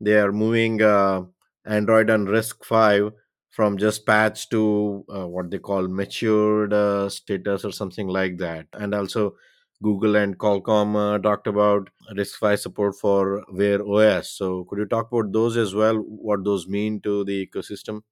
they 0.00 0.14
are 0.18 0.32
moving 0.32 0.82
uh, 0.82 1.22
Android 1.66 2.10
and 2.10 2.28
RISC-V 2.28 3.10
from 3.50 3.78
just 3.78 4.06
patch 4.06 4.48
to 4.50 5.04
uh, 5.14 5.26
what 5.26 5.50
they 5.50 5.58
call 5.58 5.88
matured 5.88 6.72
uh, 6.72 7.08
status 7.08 7.64
or 7.64 7.72
something 7.72 8.08
like 8.08 8.38
that. 8.38 8.66
And 8.74 8.94
also, 8.94 9.36
Google 9.82 10.16
and 10.16 10.38
Qualcomm 10.38 10.96
uh, 10.96 11.18
talked 11.18 11.46
about 11.46 11.90
RISC-V 12.16 12.56
support 12.56 12.96
for 13.00 13.44
Wear 13.52 13.82
OS. 13.86 14.30
So, 14.30 14.64
could 14.64 14.78
you 14.78 14.86
talk 14.86 15.12
about 15.12 15.32
those 15.32 15.56
as 15.56 15.74
well? 15.74 15.96
What 15.98 16.44
those 16.44 16.68
mean 16.68 17.00
to 17.02 17.24
the 17.24 17.46
ecosystem? 17.46 18.02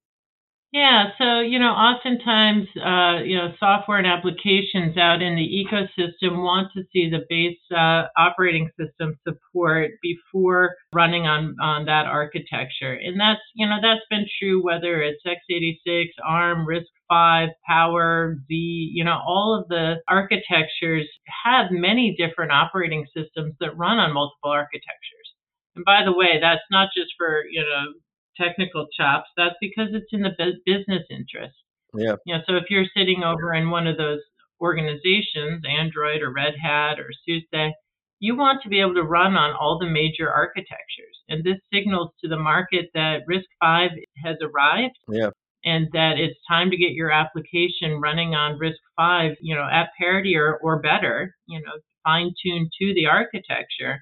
Yeah, 0.74 1.10
so 1.18 1.38
you 1.38 1.60
know, 1.60 1.70
oftentimes, 1.70 2.66
uh, 2.84 3.22
you 3.22 3.36
know, 3.36 3.52
software 3.60 3.98
and 3.98 4.08
applications 4.08 4.96
out 4.98 5.22
in 5.22 5.36
the 5.36 5.46
ecosystem 5.46 6.42
want 6.42 6.72
to 6.74 6.82
see 6.92 7.08
the 7.08 7.24
base 7.28 7.60
uh, 7.70 8.08
operating 8.18 8.68
system 8.76 9.14
support 9.22 9.92
before 10.02 10.74
running 10.92 11.28
on 11.28 11.54
on 11.62 11.84
that 11.84 12.06
architecture, 12.06 12.92
and 12.92 13.20
that's 13.20 13.40
you 13.54 13.68
know 13.68 13.76
that's 13.80 14.04
been 14.10 14.26
true 14.40 14.64
whether 14.64 15.00
it's 15.00 15.22
x86, 15.24 16.08
ARM, 16.26 16.66
RISC-V, 16.66 17.52
Power, 17.68 18.34
Z, 18.48 18.54
you 18.92 19.04
know, 19.04 19.20
all 19.24 19.56
of 19.56 19.68
the 19.68 20.02
architectures 20.08 21.08
have 21.44 21.70
many 21.70 22.16
different 22.18 22.50
operating 22.50 23.06
systems 23.16 23.54
that 23.60 23.76
run 23.76 23.98
on 23.98 24.12
multiple 24.12 24.50
architectures. 24.50 25.28
And 25.76 25.84
by 25.84 26.04
the 26.04 26.12
way, 26.12 26.38
that's 26.40 26.66
not 26.72 26.88
just 26.96 27.12
for 27.16 27.44
you 27.48 27.60
know 27.62 27.92
technical 28.40 28.86
chops, 28.96 29.28
that's 29.36 29.56
because 29.60 29.88
it's 29.92 30.12
in 30.12 30.22
the 30.22 30.34
business 30.64 31.02
interest. 31.10 31.54
Yeah. 31.94 32.16
You 32.26 32.34
know, 32.34 32.40
so 32.46 32.56
if 32.56 32.64
you're 32.70 32.86
sitting 32.96 33.22
over 33.24 33.54
in 33.54 33.70
one 33.70 33.86
of 33.86 33.96
those 33.96 34.20
organizations, 34.60 35.62
Android 35.68 36.22
or 36.22 36.32
Red 36.32 36.54
Hat 36.60 36.98
or 36.98 37.10
SUSE, 37.26 37.72
you 38.20 38.36
want 38.36 38.62
to 38.62 38.68
be 38.68 38.80
able 38.80 38.94
to 38.94 39.02
run 39.02 39.34
on 39.34 39.54
all 39.54 39.78
the 39.78 39.86
major 39.86 40.30
architectures. 40.30 41.18
And 41.28 41.44
this 41.44 41.58
signals 41.72 42.10
to 42.22 42.28
the 42.28 42.38
market 42.38 42.86
that 42.94 43.22
Risk 43.26 43.46
Five 43.60 43.90
has 44.24 44.36
arrived. 44.42 44.96
Yeah. 45.08 45.30
And 45.66 45.88
that 45.92 46.18
it's 46.18 46.38
time 46.46 46.70
to 46.70 46.76
get 46.76 46.92
your 46.92 47.10
application 47.10 48.00
running 48.00 48.34
on 48.34 48.58
Risk 48.58 48.80
Five, 48.96 49.32
you 49.40 49.54
know, 49.54 49.66
at 49.70 49.88
parity 49.98 50.36
or, 50.36 50.58
or 50.62 50.80
better, 50.80 51.34
you 51.46 51.58
know, 51.60 51.72
fine 52.04 52.32
tuned 52.42 52.70
to 52.78 52.92
the 52.94 53.06
architecture 53.06 54.00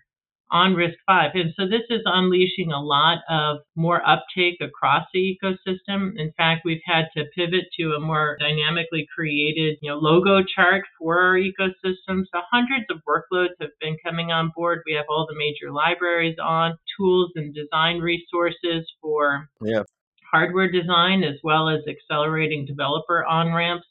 on 0.52 0.74
RISC-V. 0.74 1.40
And 1.40 1.54
so 1.58 1.66
this 1.66 1.82
is 1.88 2.02
unleashing 2.04 2.70
a 2.70 2.80
lot 2.80 3.18
of 3.28 3.58
more 3.74 4.06
uptake 4.06 4.60
across 4.60 5.06
the 5.12 5.36
ecosystem. 5.42 6.12
In 6.16 6.30
fact, 6.36 6.62
we've 6.64 6.84
had 6.84 7.06
to 7.16 7.24
pivot 7.34 7.64
to 7.80 7.94
a 7.96 8.00
more 8.00 8.36
dynamically 8.38 9.06
created, 9.14 9.78
you 9.80 9.90
know, 9.90 9.96
logo 9.96 10.44
chart 10.54 10.84
for 10.98 11.18
our 11.20 11.34
ecosystem. 11.34 12.24
So 12.30 12.40
hundreds 12.52 12.84
of 12.90 13.00
workloads 13.08 13.56
have 13.60 13.70
been 13.80 13.96
coming 14.04 14.30
on 14.30 14.52
board. 14.54 14.82
We 14.86 14.92
have 14.92 15.06
all 15.08 15.26
the 15.26 15.38
major 15.38 15.72
libraries 15.72 16.36
on, 16.40 16.74
tools 16.98 17.32
and 17.34 17.54
design 17.54 18.00
resources 18.00 18.86
for 19.00 19.48
yeah. 19.62 19.84
hardware 20.30 20.70
design 20.70 21.24
as 21.24 21.36
well 21.42 21.70
as 21.70 21.80
accelerating 21.88 22.66
developer 22.66 23.24
on-ramps. 23.24 23.86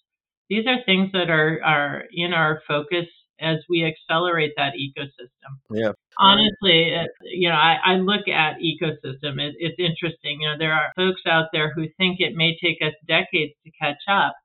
These 0.50 0.68
are 0.68 0.84
things 0.86 1.12
that 1.14 1.32
are, 1.32 1.60
are 1.64 2.04
in 2.14 2.34
our 2.34 2.62
focus 2.68 3.08
as 3.42 3.58
we 3.70 3.84
accelerate 3.84 4.54
that 4.58 4.74
ecosystem. 4.74 5.58
Yeah. 5.70 5.92
Honestly, 6.18 6.94
you 7.24 7.50
know, 7.50 7.56
I, 7.56 7.78
I 7.84 7.96
look 7.96 8.28
at 8.28 8.58
ecosystem. 8.60 9.40
It, 9.40 9.56
it's 9.58 9.80
interesting. 9.80 10.42
You 10.42 10.50
know, 10.50 10.58
there 10.58 10.74
are 10.74 10.92
folks 10.96 11.22
out 11.28 11.48
there 11.52 11.74
who 11.74 11.88
think 11.98 12.20
it 12.20 12.36
may 12.36 12.58
take 12.64 12.78
us 12.82 12.94
decades 13.08 13.54
to 13.66 13.72
catch 13.80 14.02
up. 14.08 14.36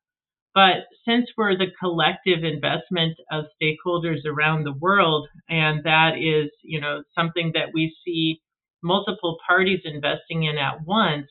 But 0.54 0.86
since 1.06 1.26
we're 1.36 1.58
the 1.58 1.66
collective 1.78 2.42
investment 2.42 3.18
of 3.30 3.44
stakeholders 3.60 4.24
around 4.24 4.64
the 4.64 4.72
world, 4.72 5.28
and 5.50 5.84
that 5.84 6.16
is, 6.16 6.50
you 6.62 6.80
know, 6.80 7.02
something 7.14 7.52
that 7.52 7.74
we 7.74 7.94
see 8.04 8.40
multiple 8.82 9.36
parties 9.46 9.80
investing 9.84 10.44
in 10.44 10.56
at 10.56 10.82
once, 10.86 11.26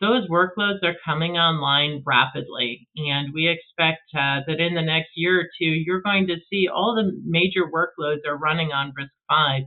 those 0.00 0.28
workloads 0.28 0.82
are 0.82 0.94
coming 1.04 1.36
online 1.36 2.02
rapidly. 2.04 2.88
And 2.96 3.32
we 3.32 3.48
expect 3.48 4.02
uh, 4.14 4.40
that 4.46 4.60
in 4.60 4.74
the 4.74 4.82
next 4.82 5.10
year 5.16 5.40
or 5.40 5.44
two, 5.58 5.68
you're 5.68 6.02
going 6.02 6.26
to 6.26 6.36
see 6.50 6.68
all 6.68 6.94
the 6.94 7.12
major 7.24 7.62
workloads 7.64 8.26
are 8.28 8.36
running 8.36 8.72
on 8.72 8.92
RISC-V. 8.98 9.66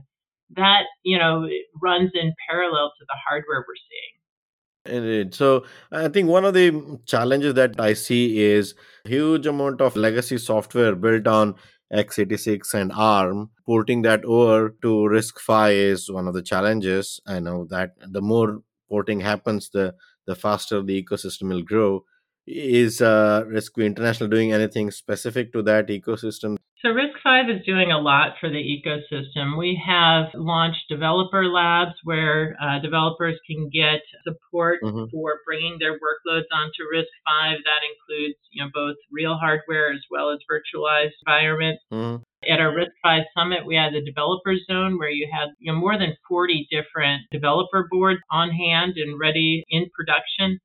That, 0.56 0.82
you 1.04 1.18
know, 1.18 1.48
runs 1.80 2.10
in 2.14 2.32
parallel 2.48 2.92
to 2.98 3.04
the 3.08 3.16
hardware 3.28 3.64
we're 3.66 3.74
seeing. 3.88 4.20
Indeed. 4.96 5.34
So 5.34 5.64
I 5.92 6.08
think 6.08 6.28
one 6.28 6.44
of 6.44 6.54
the 6.54 6.98
challenges 7.06 7.54
that 7.54 7.78
I 7.78 7.92
see 7.92 8.40
is 8.40 8.74
huge 9.04 9.46
amount 9.46 9.80
of 9.80 9.94
legacy 9.94 10.38
software 10.38 10.96
built 10.96 11.26
on 11.26 11.54
x86 11.92 12.74
and 12.74 12.92
ARM. 12.92 13.50
Porting 13.66 14.02
that 14.02 14.24
over 14.24 14.70
to 14.82 14.88
RISC-V 14.88 15.74
is 15.74 16.10
one 16.10 16.26
of 16.26 16.34
the 16.34 16.42
challenges. 16.42 17.20
I 17.26 17.40
know 17.40 17.66
that 17.70 17.90
the 18.00 18.22
more 18.22 18.62
porting 18.88 19.20
happens, 19.20 19.70
the 19.70 19.94
the 20.26 20.34
faster 20.34 20.82
the 20.82 21.02
ecosystem 21.02 21.48
will 21.48 21.62
grow. 21.62 22.04
Is 22.46 23.00
uh, 23.00 23.44
International 23.78 24.28
doing 24.28 24.52
anything 24.52 24.90
specific 24.90 25.52
to 25.52 25.62
that 25.62 25.88
ecosystem? 25.88 26.56
So 26.82 26.88
RISC-V 26.88 27.52
is 27.52 27.64
doing 27.66 27.92
a 27.92 27.98
lot 27.98 28.36
for 28.40 28.48
the 28.48 28.56
ecosystem. 28.56 29.58
We 29.58 29.80
have 29.86 30.28
launched 30.34 30.88
developer 30.88 31.44
labs 31.44 31.92
where 32.04 32.56
uh, 32.60 32.78
developers 32.80 33.38
can 33.46 33.68
get 33.68 34.00
support 34.24 34.80
Mhm. 34.82 35.10
for 35.10 35.40
bringing 35.46 35.76
their 35.78 35.98
workloads 36.00 36.48
onto 36.50 36.82
Risk 36.90 37.12
Five. 37.26 37.58
That 37.64 37.82
includes, 37.90 38.38
you 38.50 38.64
know, 38.64 38.70
both 38.72 38.96
real 39.12 39.36
hardware 39.36 39.92
as 39.92 40.00
well 40.10 40.30
as 40.30 40.38
virtualized 40.50 41.12
environments. 41.26 41.82
Mhm. 41.92 42.22
At 42.48 42.60
our 42.60 42.74
Risk 42.74 42.92
5 43.02 43.22
summit, 43.36 43.66
we 43.66 43.76
had 43.76 43.92
the 43.92 44.04
developer 44.04 44.54
zone 44.70 44.98
where 44.98 45.10
you 45.10 45.28
had 45.30 45.48
you 45.58 45.72
know, 45.72 45.78
more 45.78 45.98
than 45.98 46.16
40 46.28 46.68
different 46.70 47.22
developer 47.30 47.86
boards 47.90 48.20
on 48.30 48.50
hand 48.50 48.94
and 48.96 49.18
ready 49.20 49.64
in 49.68 49.86
production. 49.94 50.58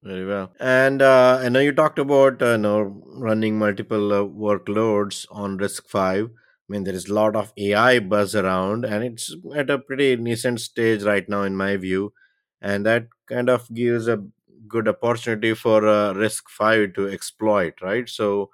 Very 0.02 0.24
well. 0.24 0.52
And 0.60 1.02
uh, 1.02 1.40
I 1.42 1.48
know 1.48 1.60
you 1.60 1.72
talked 1.72 1.98
about 1.98 2.40
uh, 2.40 2.52
you 2.52 2.58
know, 2.58 3.02
running 3.06 3.58
multiple 3.58 4.12
uh, 4.12 4.22
workloads 4.22 5.26
on 5.30 5.58
RISC-V. 5.58 5.98
I 5.98 6.26
mean, 6.68 6.84
there 6.84 6.94
is 6.94 7.08
a 7.08 7.14
lot 7.14 7.36
of 7.36 7.52
AI 7.56 7.98
buzz 7.98 8.34
around, 8.34 8.84
and 8.84 9.04
it's 9.04 9.34
at 9.54 9.68
a 9.68 9.78
pretty 9.78 10.16
nascent 10.16 10.60
stage 10.60 11.02
right 11.02 11.28
now, 11.28 11.42
in 11.42 11.56
my 11.56 11.76
view. 11.76 12.12
And 12.60 12.86
that 12.86 13.08
kind 13.28 13.50
of 13.50 13.72
gives 13.74 14.08
a 14.08 14.24
good 14.68 14.88
opportunity 14.88 15.54
for 15.54 15.86
uh, 15.86 16.14
RISC-V 16.14 16.92
to 16.94 17.08
exploit, 17.08 17.74
right? 17.82 18.08
So, 18.08 18.50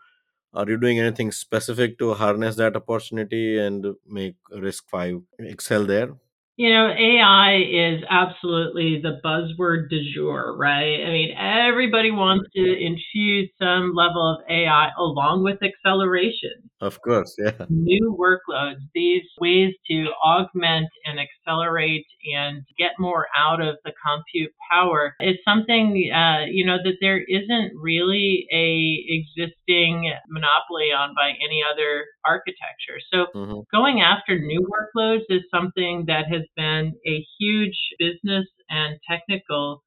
are 0.54 0.68
you 0.68 0.76
doing 0.76 0.98
anything 0.98 1.32
specific 1.32 1.98
to 1.98 2.14
harness 2.14 2.56
that 2.56 2.76
opportunity 2.76 3.58
and 3.58 3.86
make 4.06 4.36
RISC-V 4.52 5.22
excel 5.38 5.84
there? 5.84 6.14
You 6.56 6.68
know, 6.68 6.88
AI 6.88 7.56
is 7.56 8.04
absolutely 8.10 9.00
the 9.02 9.20
buzzword 9.24 9.88
du 9.88 10.12
jour, 10.12 10.54
right? 10.56 11.00
I 11.02 11.10
mean, 11.10 11.34
everybody 11.36 12.10
wants 12.10 12.50
to 12.54 12.60
infuse 12.60 13.50
some 13.58 13.94
level 13.94 14.34
of 14.34 14.44
AI 14.50 14.90
along 14.98 15.44
with 15.44 15.58
acceleration 15.62 16.70
Of 16.82 17.00
course, 17.00 17.36
yeah. 17.38 17.64
new 17.68 18.16
workloads, 18.18 18.80
these 18.92 19.22
ways 19.40 19.72
to 19.88 20.08
augment 20.24 20.88
and 21.06 21.20
accelerate 21.20 22.06
and 22.34 22.64
get 22.76 22.90
more 22.98 23.28
out 23.38 23.60
of 23.60 23.76
the 23.84 23.92
compute 24.04 24.52
power 24.68 25.14
is 25.20 25.36
something 25.44 26.10
uh, 26.12 26.46
you 26.50 26.66
know 26.66 26.78
that 26.82 26.96
there 27.00 27.22
isn't 27.22 27.70
really 27.80 28.48
a 28.52 29.04
existing 29.06 30.12
monopoly 30.28 30.90
on 30.90 31.14
by 31.14 31.30
any 31.40 31.62
other 31.62 32.04
architecture. 32.24 32.98
So 33.12 33.26
hmm 33.32 33.60
going 33.72 34.00
after 34.00 34.38
new 34.38 34.66
workloads 34.74 35.22
is 35.28 35.42
something 35.54 36.04
that 36.08 36.26
has 36.30 36.42
been 36.56 36.92
a 37.06 37.24
huge 37.38 37.78
business 37.98 38.46
and 38.68 38.98
technical 39.08 39.84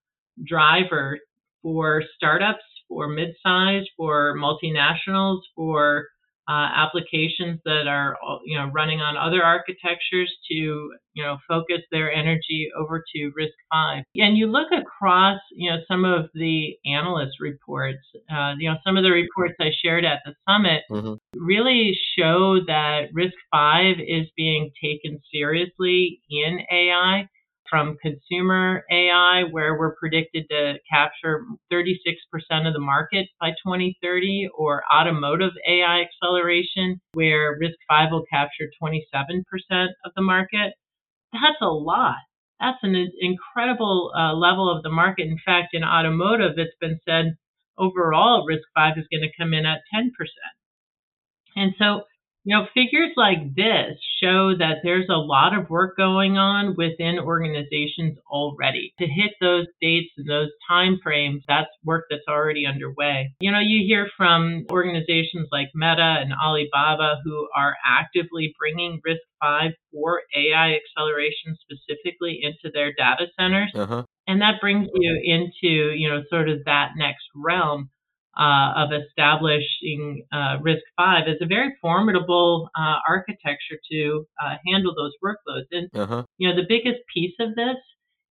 driver 0.47 1.19
for 1.61 2.03
startups, 2.15 2.63
for 2.87 3.07
mid-size, 3.07 3.83
for 3.97 4.37
multinationals, 4.37 5.41
for 5.55 6.07
uh, 6.47 6.69
applications 6.75 7.59
that 7.65 7.87
are 7.87 8.17
you 8.45 8.57
know 8.57 8.67
running 8.73 9.01
on 9.01 9.17
other 9.17 9.43
architectures 9.43 10.31
to 10.49 10.55
you 10.55 11.23
know 11.23 11.37
focus 11.47 11.81
their 11.91 12.11
energy 12.11 12.69
over 12.77 13.03
to 13.15 13.31
risk 13.35 13.53
five. 13.71 14.03
And 14.15 14.37
you 14.37 14.47
look 14.47 14.67
across 14.71 15.39
you 15.51 15.69
know 15.71 15.77
some 15.87 16.05
of 16.05 16.29
the 16.33 16.75
analyst 16.85 17.39
reports 17.39 17.99
uh, 18.31 18.53
you 18.57 18.69
know 18.69 18.77
some 18.85 18.97
of 18.97 19.03
the 19.03 19.11
reports 19.11 19.55
i 19.59 19.71
shared 19.83 20.05
at 20.05 20.21
the 20.25 20.33
summit 20.47 20.83
hmm 20.89 21.13
really 21.37 21.97
show 22.17 22.59
that 22.65 23.07
risk 23.13 23.33
five 23.51 23.97
is 23.99 24.25
being 24.37 24.71
taken 24.81 25.19
seriously 25.33 26.21
in 26.29 26.59
ai 26.71 27.27
from 27.69 27.97
consumer 28.01 28.83
AI, 28.91 29.43
where 29.51 29.77
we're 29.77 29.95
predicted 29.95 30.45
to 30.49 30.75
capture 30.91 31.45
36% 31.71 31.87
of 32.67 32.73
the 32.73 32.79
market 32.79 33.27
by 33.39 33.51
2030, 33.65 34.49
or 34.57 34.83
automotive 34.93 35.51
AI 35.67 36.01
acceleration, 36.01 36.99
where 37.13 37.57
Risk 37.59 37.77
5 37.87 38.11
will 38.11 38.25
capture 38.31 38.69
27% 38.81 39.43
of 40.05 40.11
the 40.15 40.21
market. 40.21 40.73
That's 41.33 41.61
a 41.61 41.67
lot. 41.67 42.15
That's 42.59 42.77
an 42.83 42.95
incredible 43.19 44.11
uh, 44.17 44.33
level 44.33 44.69
of 44.75 44.83
the 44.83 44.89
market. 44.89 45.27
In 45.27 45.37
fact, 45.45 45.73
in 45.73 45.83
automotive, 45.83 46.53
it's 46.57 46.75
been 46.79 46.99
said 47.05 47.35
overall 47.77 48.45
Risk 48.47 48.63
5 48.75 48.97
is 48.97 49.05
going 49.11 49.23
to 49.23 49.37
come 49.37 49.53
in 49.53 49.65
at 49.65 49.81
10%. 49.93 50.09
And 51.55 51.73
so, 51.77 52.03
you 52.45 52.55
know, 52.55 52.67
figures 52.75 53.11
like 53.17 53.55
this 53.55 53.97
show 54.21 54.55
that 54.55 54.77
there's 54.83 55.07
a 55.09 55.17
lot 55.17 55.57
of 55.57 55.67
work 55.69 55.97
going 55.97 56.37
on 56.37 56.75
within 56.77 57.17
organizations 57.17 58.19
already 58.29 58.93
to 58.99 59.07
hit 59.07 59.31
those 59.41 59.65
dates 59.81 60.11
and 60.15 60.29
those 60.29 60.49
time 60.69 60.99
frames. 61.01 61.43
That's 61.47 61.69
work 61.83 62.05
that's 62.07 62.27
already 62.29 62.67
underway. 62.67 63.33
You 63.39 63.51
know, 63.51 63.59
you 63.59 63.83
hear 63.87 64.07
from 64.15 64.65
organizations 64.71 65.49
like 65.51 65.69
Meta 65.73 66.17
and 66.21 66.33
Alibaba 66.33 67.19
who 67.25 67.47
are 67.55 67.75
actively 67.83 68.53
bringing 68.59 69.01
Risk 69.03 69.21
5 69.41 69.71
for 69.91 70.21
AI 70.35 70.77
acceleration 70.77 71.57
specifically 71.59 72.41
into 72.43 72.71
their 72.71 72.93
data 72.93 73.25
centers. 73.39 73.71
Uh-huh. 73.73 74.03
And 74.27 74.41
that 74.41 74.61
brings 74.61 74.87
you 74.93 75.19
into, 75.23 75.93
you 75.93 76.09
know, 76.09 76.21
sort 76.29 76.49
of 76.49 76.59
that 76.65 76.91
next 76.95 77.25
realm 77.35 77.89
uh, 78.37 78.73
of 78.75 78.89
establishing 78.93 80.25
uh, 80.31 80.57
Risk 80.61 80.83
Five 80.97 81.27
is 81.27 81.37
a 81.41 81.45
very 81.45 81.75
formidable 81.81 82.69
uh, 82.77 82.97
architecture 83.07 83.79
to 83.91 84.25
uh, 84.43 84.55
handle 84.67 84.93
those 84.95 85.13
workloads. 85.23 85.67
And 85.71 85.89
Uh-huh. 85.95 86.25
you 86.37 86.49
know, 86.49 86.55
the 86.55 86.65
biggest 86.67 86.99
piece 87.13 87.35
of 87.39 87.55
this 87.55 87.77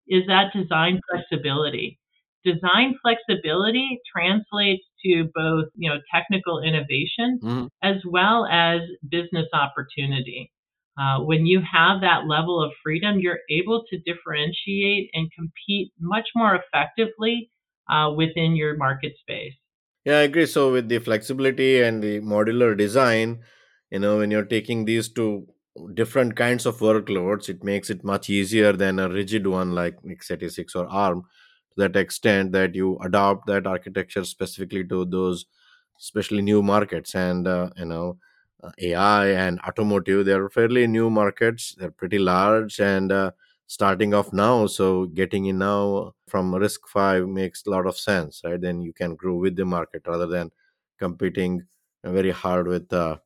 is 0.09 0.27
that 0.27 0.53
design 0.53 1.01
flexibility. 1.11 1.99
Design 2.45 2.97
flexibility 3.03 4.01
translates 4.15 4.85
to 5.05 5.31
both 5.35 5.67
you 5.75 5.89
know 5.91 6.01
technical 6.13 6.63
innovation 6.63 7.43
hmm 7.43 7.67
as 7.83 7.97
well 8.07 8.47
as 8.47 8.81
business 9.11 9.47
opportunity. 9.53 10.51
Uh, 10.99 11.21
when 11.21 11.47
you 11.47 11.61
have 11.61 12.01
that 12.01 12.27
level 12.27 12.63
of 12.63 12.73
freedom, 12.83 13.19
you're 13.19 13.41
able 13.51 13.85
to 13.91 13.99
differentiate 14.01 15.11
and 15.15 15.31
compete 15.33 15.93
much 16.01 16.29
more 16.35 16.55
effectively 16.57 17.51
uh, 17.91 18.11
within 18.17 18.55
your 18.57 18.77
market 18.77 19.13
space. 19.21 19.55
Yeah, 20.05 20.19
I 20.19 20.23
agree. 20.23 20.47
So 20.47 20.73
with 20.73 20.89
the 20.89 20.99
flexibility 20.99 21.81
and 21.83 22.03
the 22.03 22.21
modular 22.21 22.77
design, 22.77 23.41
you 23.91 23.99
know, 23.99 24.19
when 24.19 24.31
you're 24.31 24.45
taking 24.45 24.85
these 24.85 25.09
two 25.09 25.47
different 25.95 26.37
kinds 26.37 26.67
of 26.67 26.79
workloads, 26.79 27.49
it 27.49 27.65
makes 27.65 27.91
it 27.91 28.05
much 28.05 28.29
easier 28.31 28.73
than 28.73 28.99
a 28.99 29.09
rigid 29.09 29.47
one 29.47 29.73
like 29.73 29.97
x86 30.09 30.75
or 30.75 30.87
ARM 30.87 31.23
to 31.23 31.77
that 31.77 31.97
extent 31.97 32.53
that 32.53 32.75
you 32.75 32.99
adopt 32.99 33.47
that 33.47 33.67
architecture 33.67 34.25
specifically 34.25 34.85
to 34.85 35.05
those 35.07 35.47
especially 35.99 36.43
new 36.43 36.63
markets 36.63 37.15
and 37.15 37.47
uh, 37.49 37.71
you 37.77 37.85
know 37.85 38.19
uh, 38.63 38.71
AI 38.81 39.27
and 39.29 39.61
automotive 39.61 40.27
they're 40.27 40.49
fairly 40.51 40.87
new 40.87 41.11
markets 41.11 41.75
they're 41.79 41.91
pretty 41.91 42.19
large 42.19 42.79
and 42.81 43.13
uh, 43.13 43.31
starting 43.67 44.15
off 44.15 44.33
now 44.33 44.67
so 44.67 45.07
getting 45.07 45.47
in 45.47 45.59
now 45.59 46.13
from 46.29 46.53
RISC-V 46.53 47.27
makes 47.27 47.65
a 47.67 47.71
lot 47.71 47.87
of 47.87 47.97
sense 47.97 48.43
right? 48.45 48.61
Then 48.61 48.83
you 48.83 48.93
can 48.93 49.15
grow 49.15 49.37
with 49.37 49.57
the 49.57 49.65
market 49.65 50.03
rather 50.07 50.27
than 50.27 50.51
competing 50.99 51.67
very 52.05 52.31
hard 52.31 52.69
with 52.69 52.93
uh, 52.93 53.17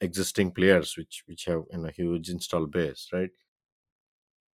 existing 0.00 0.52
players 0.52 0.96
which 0.96 1.24
which 1.26 1.44
have 1.46 1.64
you 1.72 1.78
know, 1.78 1.88
huge 1.88 2.30
install 2.30 2.66
base 2.66 3.08
right? 3.12 3.30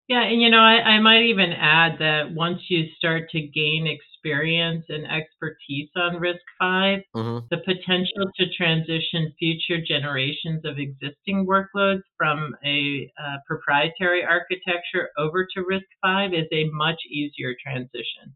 Yeah, 0.07 0.21
and 0.21 0.41
you 0.41 0.49
know, 0.51 0.59
I, 0.59 0.81
I 0.81 0.99
might 0.99 1.23
even 1.23 1.51
add 1.51 1.97
that 1.99 2.31
once 2.31 2.61
you 2.69 2.85
start 2.97 3.29
to 3.31 3.41
gain 3.41 3.87
experience 3.87 4.14
and 4.25 5.05
expertise 5.05 5.89
on 5.95 6.19
Risk 6.19 6.41
Five, 6.59 6.99
mm-hmm. 7.15 7.45
the 7.49 7.57
potential 7.57 8.31
to 8.37 8.45
transition 8.57 9.33
future 9.37 9.83
generations 9.85 10.63
of 10.65 10.77
existing 10.79 11.45
workloads 11.45 12.01
from 12.17 12.55
a 12.65 13.11
uh, 13.19 13.37
proprietary 13.47 14.23
architecture 14.23 15.09
over 15.17 15.47
to 15.55 15.63
Risk 15.67 15.85
Five 16.01 16.33
is 16.33 16.47
a 16.51 16.69
much 16.71 16.99
easier 17.09 17.53
transition. 17.63 18.35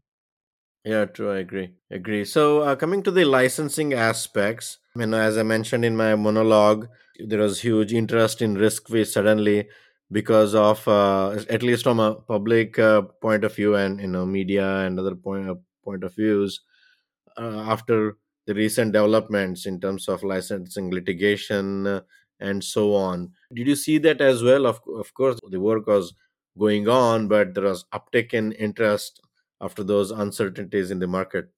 Yeah, 0.84 1.04
true. 1.04 1.30
I 1.30 1.38
agree. 1.38 1.70
Agree. 1.90 2.24
So, 2.24 2.60
uh, 2.60 2.76
coming 2.76 3.02
to 3.02 3.10
the 3.10 3.24
licensing 3.24 3.92
aspects, 3.92 4.78
I 4.96 5.00
mean, 5.00 5.12
as 5.12 5.36
I 5.36 5.42
mentioned 5.42 5.84
in 5.84 5.96
my 5.96 6.14
monologue, 6.14 6.88
there 7.18 7.40
was 7.40 7.60
huge 7.60 7.92
interest 7.92 8.40
in 8.40 8.56
RISC-V 8.56 9.04
suddenly 9.04 9.68
because 10.10 10.54
of, 10.54 10.86
uh, 10.88 11.36
at 11.48 11.62
least 11.62 11.84
from 11.84 12.00
a 12.00 12.14
public 12.14 12.78
uh, 12.78 13.02
point 13.02 13.44
of 13.44 13.54
view 13.54 13.76
and 13.76 14.00
you 14.00 14.08
know 14.08 14.26
media 14.26 14.78
and 14.78 14.98
other 14.98 15.14
point 15.14 15.48
of, 15.48 15.60
point 15.82 16.04
of 16.04 16.14
views, 16.14 16.60
uh, 17.38 17.60
after 17.60 18.16
the 18.46 18.54
recent 18.54 18.92
developments 18.92 19.66
in 19.66 19.80
terms 19.80 20.08
of 20.08 20.22
licensing 20.22 20.90
litigation 20.90 21.86
uh, 21.86 22.00
and 22.40 22.64
so 22.64 22.94
on. 22.94 23.32
Did 23.54 23.66
you 23.68 23.76
see 23.76 23.98
that 23.98 24.20
as 24.20 24.42
well? 24.42 24.66
Of, 24.66 24.80
of 24.96 25.12
course, 25.14 25.38
the 25.50 25.60
work 25.60 25.86
was 25.86 26.14
going 26.58 26.88
on, 26.88 27.28
but 27.28 27.54
there 27.54 27.64
was 27.64 27.84
uptick 27.94 28.32
in 28.32 28.52
interest 28.52 29.20
after 29.60 29.84
those 29.84 30.10
uncertainties 30.10 30.90
in 30.90 30.98
the 30.98 31.06
market. 31.06 31.50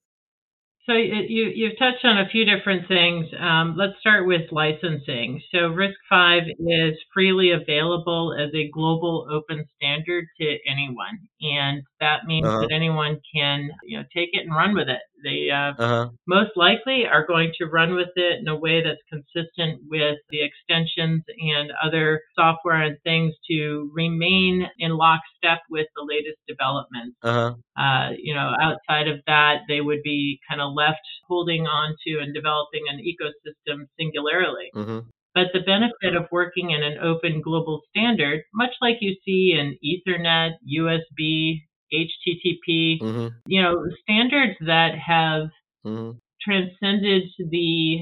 So 0.87 0.95
you 0.95 1.45
you've 1.55 1.79
touched 1.79 2.05
on 2.05 2.19
a 2.19 2.29
few 2.29 2.45
different 2.45 2.89
things. 2.89 3.27
Um, 3.39 3.77
let's 3.77 3.95
start 4.01 4.27
with 4.27 4.51
licensing. 4.51 5.41
So 5.53 5.69
Risk 5.69 5.95
Five 6.11 6.43
is 6.59 6.95
freely 7.15 7.53
available 7.53 8.35
as 8.37 8.53
a 8.53 8.69
global 8.71 9.29
open 9.31 9.65
standard 9.77 10.25
to 10.41 10.59
anyone, 10.69 11.21
and 11.43 11.83
that 12.01 12.25
means 12.27 12.47
Uh-huh. 12.47 12.61
that 12.61 12.73
anyone 12.73 13.21
can 13.35 13.71
you 13.85 13.99
know 13.99 14.05
take 14.15 14.31
it 14.33 14.47
and 14.47 14.55
run 14.55 14.75
with 14.75 14.89
it. 14.89 15.01
They 15.25 15.51
uh, 15.51 15.73
Uh-huh. 15.79 16.09
most 16.27 16.53
likely 16.57 17.07
are 17.07 17.27
going 17.27 17.53
to 17.59 17.67
run 17.67 17.95
with 17.95 18.11
it 18.17 18.41
in 18.41 18.49
a 18.49 18.57
way 18.57 18.83
that's 18.83 19.01
consistent 19.09 19.81
with 19.89 20.19
the 20.31 20.43
extensions 20.43 21.23
and 21.55 21.73
other 21.83 22.23
software 22.35 22.83
and 22.83 22.97
things 23.05 23.35
to 23.51 23.91
remain 23.95 24.69
in 24.79 24.97
lockstep 24.97 25.61
with 25.71 25.87
the 25.97 26.05
latest 26.09 26.39
developments. 26.49 27.17
Uh-huh. 27.23 27.55
Uh, 27.77 28.11
you 28.19 28.35
know, 28.35 28.53
outside 28.61 29.09
of 29.09 29.21
that, 29.27 29.61
they 29.69 29.81
would 29.81 30.03
be 30.03 30.41
kind 30.49 30.61
of 30.61 30.73
left 30.75 31.01
holding 31.29 31.67
on 31.67 31.95
to 32.07 32.19
and 32.19 32.35
developing 32.35 32.83
an 32.89 32.99
ecosystem 32.99 33.87
singularly. 33.99 34.71
Mm-hmm. 34.75 35.01
But 35.35 35.49
the 35.53 35.61
benefit 35.61 36.15
of 36.15 36.29
working 36.31 36.71
in 36.71 36.83
an 36.83 36.99
open 36.99 37.41
global 37.41 37.83
standard, 37.91 38.43
much 38.55 38.73
like 38.83 38.99
you 39.01 39.17
see 39.25 39.53
in 39.59 39.79
Ethernet, 39.85 40.53
USB, 40.69 41.63
HTTP, 41.93 42.99
hmm 43.01 43.29
you 43.47 43.61
know, 43.63 43.85
standards 44.03 44.57
that 44.61 44.97
have 44.99 45.49
hmm 45.85 46.13
transcended 46.43 47.25
the 47.51 48.01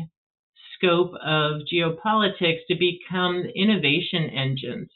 scope 0.74 1.12
of 1.24 1.62
geopolitics 1.72 2.60
to 2.68 2.74
become 2.76 3.44
innovation 3.54 4.30
engines. 4.30 4.88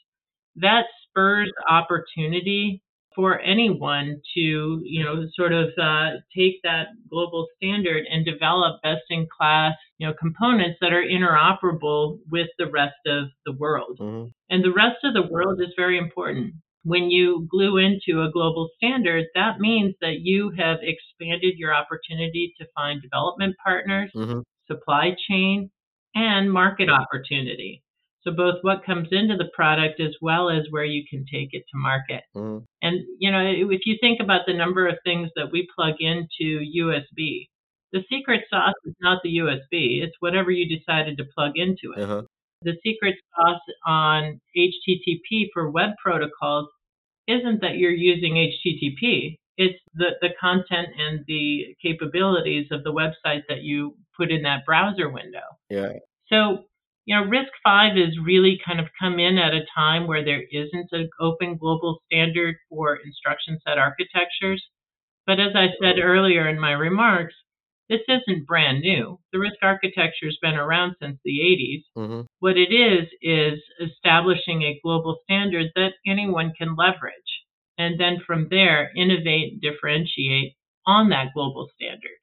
That 0.55 0.85
spurs 1.07 1.51
opportunity 1.69 2.81
for 3.15 3.39
anyone 3.39 4.21
to, 4.35 4.81
you 4.83 5.03
know, 5.03 5.25
sort 5.35 5.53
of 5.53 5.69
uh, 5.81 6.11
take 6.35 6.55
that 6.63 6.87
global 7.09 7.47
standard 7.55 8.05
and 8.11 8.25
develop 8.25 8.81
best-in-class, 8.83 9.73
you 9.97 10.07
know, 10.07 10.13
components 10.19 10.77
that 10.81 10.93
are 10.93 11.03
interoperable 11.03 12.19
with 12.29 12.47
the 12.59 12.69
rest 12.69 12.95
of 13.07 13.27
the 13.45 13.53
world. 13.53 13.97
hmm 13.99 14.25
And 14.49 14.63
the 14.63 14.73
rest 14.73 14.97
of 15.03 15.13
the 15.13 15.27
world 15.31 15.61
is 15.61 15.73
very 15.75 15.97
important. 15.97 16.53
When 16.83 17.09
you 17.09 17.47
glue 17.49 17.77
into 17.77 18.21
a 18.21 18.31
global 18.31 18.69
standard, 18.77 19.25
that 19.33 19.59
means 19.59 19.95
that 20.01 20.17
you 20.21 20.51
have 20.57 20.77
expanded 20.83 21.55
your 21.57 21.73
opportunity 21.73 22.53
to 22.59 22.67
find 22.75 23.01
development 23.01 23.55
partners, 23.63 24.11
hmm 24.13 24.41
supply 24.67 25.15
chain, 25.29 25.69
and 26.15 26.51
market 26.51 26.89
opportunity. 26.89 27.83
So 28.23 28.31
both 28.31 28.55
what 28.63 28.83
comes 28.83 29.09
into 29.11 29.37
the 29.37 29.49
product 29.53 29.99
as 29.99 30.15
well 30.21 30.49
as 30.49 30.63
where 30.71 30.83
you 30.85 31.03
can 31.07 31.23
take 31.31 31.49
it 31.51 31.63
to 31.71 31.77
market. 31.77 32.23
hmm 32.33 32.59
And 32.85 33.03
you 33.17 33.31
know, 33.31 33.41
if 33.41 33.81
you 33.85 33.97
think 33.99 34.19
about 34.21 34.41
the 34.45 34.53
number 34.53 34.87
of 34.87 34.97
things 35.03 35.31
that 35.35 35.51
we 35.51 35.67
plug 35.75 35.95
into 35.99 36.61
USB, 36.77 37.47
the 37.91 38.03
secret 38.11 38.43
sauce 38.49 38.75
is 38.85 38.93
not 39.01 39.21
the 39.23 39.37
USB, 39.37 40.03
it's 40.03 40.15
whatever 40.19 40.51
you 40.51 40.67
decided 40.77 41.17
to 41.17 41.25
plug 41.35 41.53
into 41.55 41.93
it. 41.97 42.03
Uh-huh. 42.03 42.21
The 42.61 42.75
secret 42.83 43.15
sauce 43.35 43.61
on 43.87 44.39
HTTP 44.55 45.47
for 45.51 45.71
web 45.71 45.91
protocols 46.03 46.67
isn't 47.27 47.61
that 47.61 47.77
you're 47.77 47.91
using 47.91 48.33
HTTP. 48.33 49.37
It's 49.57 49.79
the, 49.95 50.11
the 50.21 50.29
content 50.39 50.89
and 50.99 51.23
the 51.27 51.75
capabilities 51.81 52.67
of 52.71 52.83
the 52.83 52.91
website 52.91 53.43
that 53.49 53.63
you 53.63 53.95
put 54.15 54.29
in 54.29 54.43
that 54.43 54.65
browser 54.65 55.09
window. 55.09 55.45
Yeah. 55.69 55.93
So, 56.31 56.65
you 57.05 57.15
know, 57.15 57.25
Risk 57.25 57.51
5 57.63 57.97
is 57.97 58.17
really 58.23 58.59
kind 58.65 58.79
of 58.79 58.87
come 58.99 59.19
in 59.19 59.37
at 59.37 59.53
a 59.53 59.65
time 59.75 60.07
where 60.07 60.25
there 60.25 60.43
isn't 60.51 60.89
an 60.91 61.09
open 61.19 61.57
global 61.57 61.99
standard 62.05 62.55
for 62.69 62.97
instruction 62.97 63.59
set 63.65 63.77
architectures. 63.77 64.63
But 65.27 65.39
as 65.39 65.55
I 65.55 65.67
said 65.81 65.99
earlier 66.01 66.47
in 66.47 66.59
my 66.59 66.71
remarks, 66.71 67.35
this 67.89 68.01
isn't 68.07 68.47
brand 68.47 68.81
new. 68.81 69.19
The 69.31 69.37
RISC 69.37 69.57
architecture 69.61 70.25
has 70.25 70.37
been 70.41 70.55
around 70.55 70.95
since 70.99 71.19
the 71.23 71.39
80s. 71.39 71.83
Mm-hmm. 72.01 72.21
What 72.39 72.57
it 72.57 72.73
is, 72.73 73.07
is 73.21 73.59
establishing 73.79 74.63
a 74.63 74.79
global 74.83 75.17
standard 75.23 75.67
that 75.75 75.93
anyone 76.07 76.53
can 76.57 76.75
leverage. 76.75 77.13
And 77.77 77.99
then 77.99 78.17
from 78.25 78.47
there, 78.49 78.91
innovate 78.95 79.61
differentiate 79.61 80.53
on 80.87 81.09
that 81.09 81.33
global 81.35 81.67
standard. 81.75 82.17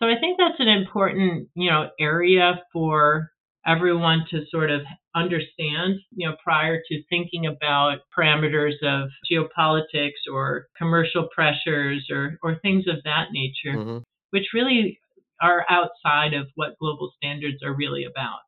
So 0.00 0.06
I 0.06 0.18
think 0.18 0.38
that's 0.38 0.60
an 0.60 0.68
important, 0.68 1.48
you 1.54 1.70
know, 1.70 1.90
area 2.00 2.62
for 2.72 3.30
everyone 3.66 4.24
to 4.30 4.44
sort 4.50 4.70
of 4.70 4.82
understand, 5.14 5.94
you 6.12 6.28
know, 6.28 6.36
prior 6.42 6.80
to 6.88 7.02
thinking 7.08 7.46
about 7.46 7.98
parameters 8.16 8.74
of 8.82 9.10
geopolitics 9.30 10.22
or 10.32 10.68
commercial 10.76 11.28
pressures 11.34 12.08
or, 12.10 12.38
or 12.42 12.58
things 12.60 12.86
of 12.88 12.96
that 13.04 13.28
nature, 13.32 13.82
hmm 13.82 13.98
which 14.30 14.48
really 14.52 15.00
are 15.40 15.64
outside 15.70 16.34
of 16.34 16.46
what 16.54 16.78
global 16.78 17.10
standards 17.16 17.62
are 17.62 17.72
really 17.72 18.04
about. 18.04 18.40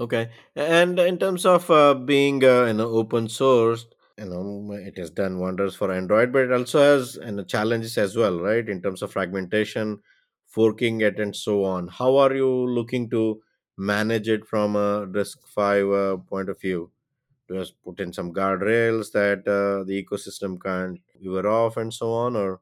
Okay. 0.00 0.30
And 0.56 0.98
in 0.98 1.18
terms 1.18 1.44
of 1.46 1.70
uh, 1.70 1.94
being 1.94 2.42
uh, 2.44 2.64
you 2.64 2.72
know 2.74 2.88
open 2.88 3.28
source, 3.28 3.86
you 4.18 4.26
know 4.26 4.72
it 4.72 4.96
has 4.98 5.10
done 5.10 5.38
wonders 5.38 5.74
for 5.74 5.92
Android, 5.92 6.32
but 6.32 6.42
it 6.44 6.52
also 6.52 6.80
has 6.80 7.18
you 7.24 7.32
know, 7.32 7.44
challenges 7.44 7.98
as 7.98 8.16
well, 8.16 8.40
right? 8.40 8.68
In 8.68 8.82
terms 8.82 9.02
of 9.02 9.12
fragmentation, 9.12 10.00
forking 10.46 11.00
it, 11.02 11.20
and 11.20 11.34
so 11.36 11.64
on. 11.64 11.88
How 11.88 12.16
are 12.16 12.34
you 12.34 12.48
looking 12.48 13.10
to 13.10 13.40
manage 13.76 14.28
it 14.28 14.46
from 14.46 14.76
a 14.76 15.06
RISC-V 15.06 15.92
uh, 15.94 16.16
point 16.28 16.48
of 16.48 16.60
view? 16.60 16.90
Just 17.50 17.74
put 17.84 18.00
in 18.00 18.12
some 18.12 18.32
guardrails 18.32 19.12
that 19.12 19.40
uh, 19.46 19.84
the 19.84 20.02
ecosystem 20.02 20.62
can't 20.62 21.00
veer 21.20 21.46
off 21.46 21.76
and 21.76 21.92
so 21.92 22.12
on, 22.12 22.36
or? 22.36 22.60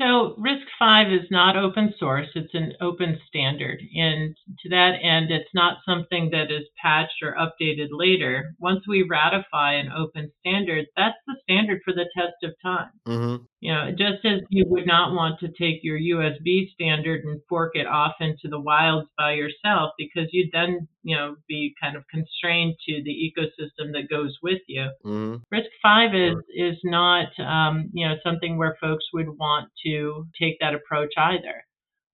So 0.00 0.34
Risk 0.38 0.66
5 0.78 1.12
is 1.12 1.30
not 1.30 1.56
open 1.56 1.92
source, 1.98 2.28
it's 2.34 2.54
an 2.54 2.72
open 2.80 3.18
standard. 3.28 3.80
And 3.94 4.34
to 4.60 4.68
that 4.70 4.94
end, 5.02 5.30
it's 5.30 5.50
not 5.52 5.78
something 5.86 6.30
that 6.30 6.50
is 6.50 6.64
patched 6.82 7.22
or 7.22 7.34
updated 7.34 7.88
later. 7.90 8.54
Once 8.58 8.80
we 8.88 9.02
ratify 9.02 9.74
an 9.74 9.92
open 9.92 10.32
standard, 10.40 10.86
that's 10.96 11.18
the 11.26 11.36
standard 11.42 11.82
for 11.84 11.92
the 11.92 12.08
test 12.16 12.42
of 12.42 12.52
time. 12.62 12.90
Mm-hmm. 13.06 13.44
You 13.60 13.74
know, 13.74 13.90
just 13.90 14.24
as 14.24 14.40
you 14.48 14.64
would 14.68 14.86
not 14.86 15.12
want 15.12 15.38
to 15.40 15.48
take 15.48 15.80
your 15.82 15.98
USB 15.98 16.72
standard 16.72 17.24
and 17.24 17.42
fork 17.46 17.72
it 17.74 17.86
off 17.86 18.14
into 18.18 18.48
the 18.48 18.58
wilds 18.58 19.08
by 19.18 19.32
yourself 19.32 19.92
because 19.98 20.28
you'd 20.32 20.50
then, 20.50 20.88
you 21.02 21.14
know, 21.14 21.36
be 21.46 21.74
kind 21.78 21.94
of 21.94 22.04
constrained 22.08 22.76
to 22.88 23.02
the 23.04 23.10
ecosystem 23.10 23.92
that 23.92 24.08
goes 24.08 24.34
with 24.42 24.60
you. 24.66 24.88
Mm-hmm. 25.04 25.42
Risk 25.50 25.68
five 25.82 26.14
is 26.14 26.36
is 26.54 26.78
not 26.84 27.28
um, 27.38 27.90
you 27.92 28.08
know 28.08 28.14
something 28.24 28.56
where 28.56 28.78
folks 28.80 29.04
would 29.12 29.28
want 29.28 29.68
to 29.84 30.26
take 30.40 30.56
that 30.60 30.74
approach 30.74 31.12
either. 31.18 31.64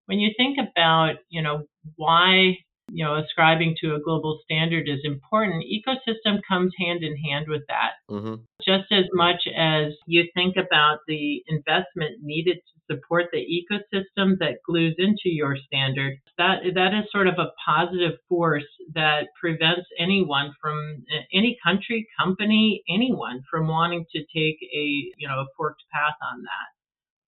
When 0.07 0.19
you 0.19 0.31
think 0.35 0.57
about 0.59 1.15
you 1.29 1.41
know 1.41 1.63
why 1.95 2.57
you 2.89 3.03
know 3.03 3.15
ascribing 3.15 3.75
to 3.81 3.95
a 3.95 3.99
global 3.99 4.39
standard 4.43 4.87
is 4.87 4.99
important, 5.03 5.63
ecosystem 5.65 6.39
comes 6.47 6.73
hand 6.79 7.03
in 7.03 7.15
hand 7.17 7.47
with 7.47 7.63
that. 7.67 7.91
Mm-hmm. 8.09 8.35
Just 8.63 8.91
as 8.91 9.05
much 9.13 9.47
as 9.55 9.93
you 10.05 10.25
think 10.33 10.55
about 10.55 10.99
the 11.07 11.43
investment 11.47 12.21
needed 12.21 12.55
to 12.55 12.95
support 12.95 13.25
the 13.31 13.39
ecosystem 13.39 14.37
that 14.39 14.59
glues 14.65 14.95
into 14.97 15.29
your 15.29 15.57
standard, 15.67 16.17
that 16.37 16.59
that 16.75 16.93
is 16.93 17.11
sort 17.11 17.27
of 17.27 17.35
a 17.37 17.51
positive 17.63 18.19
force 18.29 18.67
that 18.93 19.27
prevents 19.39 19.87
anyone 19.99 20.53
from 20.61 21.03
any 21.33 21.57
country, 21.63 22.07
company, 22.17 22.83
anyone 22.89 23.43
from 23.49 23.67
wanting 23.67 24.05
to 24.13 24.19
take 24.19 24.57
a 24.73 25.11
you 25.17 25.27
know 25.27 25.39
a 25.39 25.47
forked 25.57 25.83
path 25.91 26.15
on 26.33 26.43
that. 26.43 26.69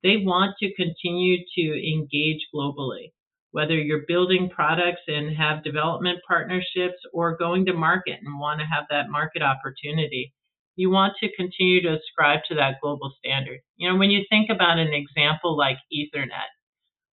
They 0.02 0.24
want 0.24 0.56
to 0.60 0.74
continue 0.76 1.40
to 1.56 1.92
engage 1.92 2.48
globally 2.56 3.12
whether 3.52 3.76
you're 3.76 4.06
building 4.08 4.50
products 4.54 5.02
and 5.08 5.36
have 5.36 5.64
development 5.64 6.20
partnerships 6.28 6.98
or 7.14 7.38
going 7.38 7.66
to 7.66 7.74
market 7.74 8.20
and 8.24 8.40
want 8.40 8.60
to 8.60 8.66
have 8.66 8.86
that 8.90 9.10
market 9.10 9.42
opportunity, 9.42 10.34
you 10.76 10.90
want 10.90 11.14
to 11.20 11.36
continue 11.36 11.82
to 11.82 11.98
ascribe 11.98 12.40
to 12.48 12.56
that 12.56 12.76
global 12.82 13.12
standard. 13.18 13.60
You 13.78 13.90
know, 13.90 13.98
when 13.98 14.12
you 14.12 14.24
think 14.30 14.50
about 14.50 14.80
an 14.80 14.94
example 14.94 15.58
like 15.58 15.78
Ethernet, 15.94 16.52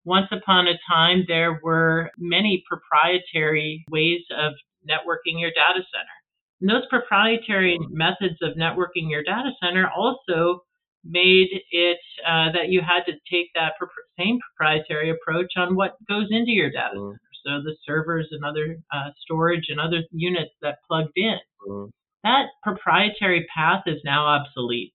once 0.04 0.28
upon 0.30 0.68
a 0.68 0.78
time 0.88 1.24
there 1.26 1.58
were 1.62 2.10
many 2.16 2.62
proprietary 2.68 3.84
ways 3.90 4.20
of 4.38 4.52
networking 4.88 5.40
your 5.40 5.50
data 5.50 5.82
center. 5.92 6.16
And 6.60 6.70
those 6.70 6.88
proprietary 6.88 7.78
methods 7.90 8.38
of 8.40 8.56
networking 8.56 9.10
your 9.10 9.24
data 9.24 9.50
center 9.60 9.90
also 9.90 10.62
made 11.08 11.48
it 11.70 11.98
uh, 12.26 12.52
that 12.52 12.68
you 12.68 12.80
had 12.80 13.04
to 13.06 13.12
take 13.30 13.48
that 13.54 13.72
pro- 13.78 13.88
same 14.18 14.38
proprietary 14.40 15.10
approach 15.10 15.52
on 15.56 15.74
what 15.76 15.96
goes 16.08 16.26
into 16.30 16.50
your 16.52 16.70
data 16.70 16.94
Mm. 16.96 17.10
center. 17.12 17.20
So 17.44 17.62
the 17.62 17.76
servers 17.84 18.28
and 18.32 18.44
other 18.44 18.78
uh, 18.92 19.10
storage 19.20 19.66
and 19.68 19.78
other 19.78 20.02
units 20.10 20.52
that 20.62 20.78
plugged 20.88 21.12
in. 21.16 21.38
Mm. 21.68 21.90
That 22.24 22.46
proprietary 22.62 23.46
path 23.54 23.84
is 23.86 24.00
now 24.04 24.26
obsolete. 24.26 24.92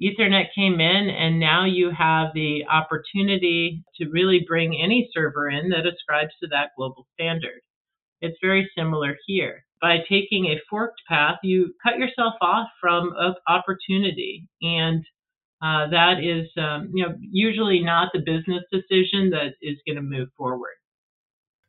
Ethernet 0.00 0.46
came 0.54 0.80
in, 0.80 1.10
and 1.10 1.38
now 1.40 1.64
you 1.66 1.90
have 1.90 2.28
the 2.32 2.64
opportunity 2.70 3.82
to 3.96 4.08
really 4.10 4.44
bring 4.46 4.80
any 4.80 5.10
server 5.12 5.50
in 5.50 5.68
that 5.70 5.86
ascribes 5.86 6.32
to 6.40 6.46
that 6.48 6.70
global 6.76 7.06
standard. 7.14 7.60
It's 8.22 8.38
very 8.40 8.70
similar 8.76 9.16
here. 9.26 9.64
By 9.82 9.98
taking 10.08 10.46
a 10.46 10.60
forked 10.70 11.00
path, 11.08 11.38
you 11.42 11.74
cut 11.82 11.98
yourself 11.98 12.34
off 12.40 12.68
from 12.80 13.12
opportunity, 13.48 14.46
and 14.62 15.04
uh, 15.62 15.88
that 15.90 16.22
is, 16.22 16.48
um, 16.56 16.90
you 16.94 17.06
know, 17.06 17.14
usually 17.20 17.80
not 17.80 18.10
the 18.12 18.20
business 18.20 18.62
decision 18.72 19.30
that 19.30 19.54
is 19.60 19.76
going 19.86 19.96
to 19.96 20.02
move 20.02 20.28
forward. 20.36 20.74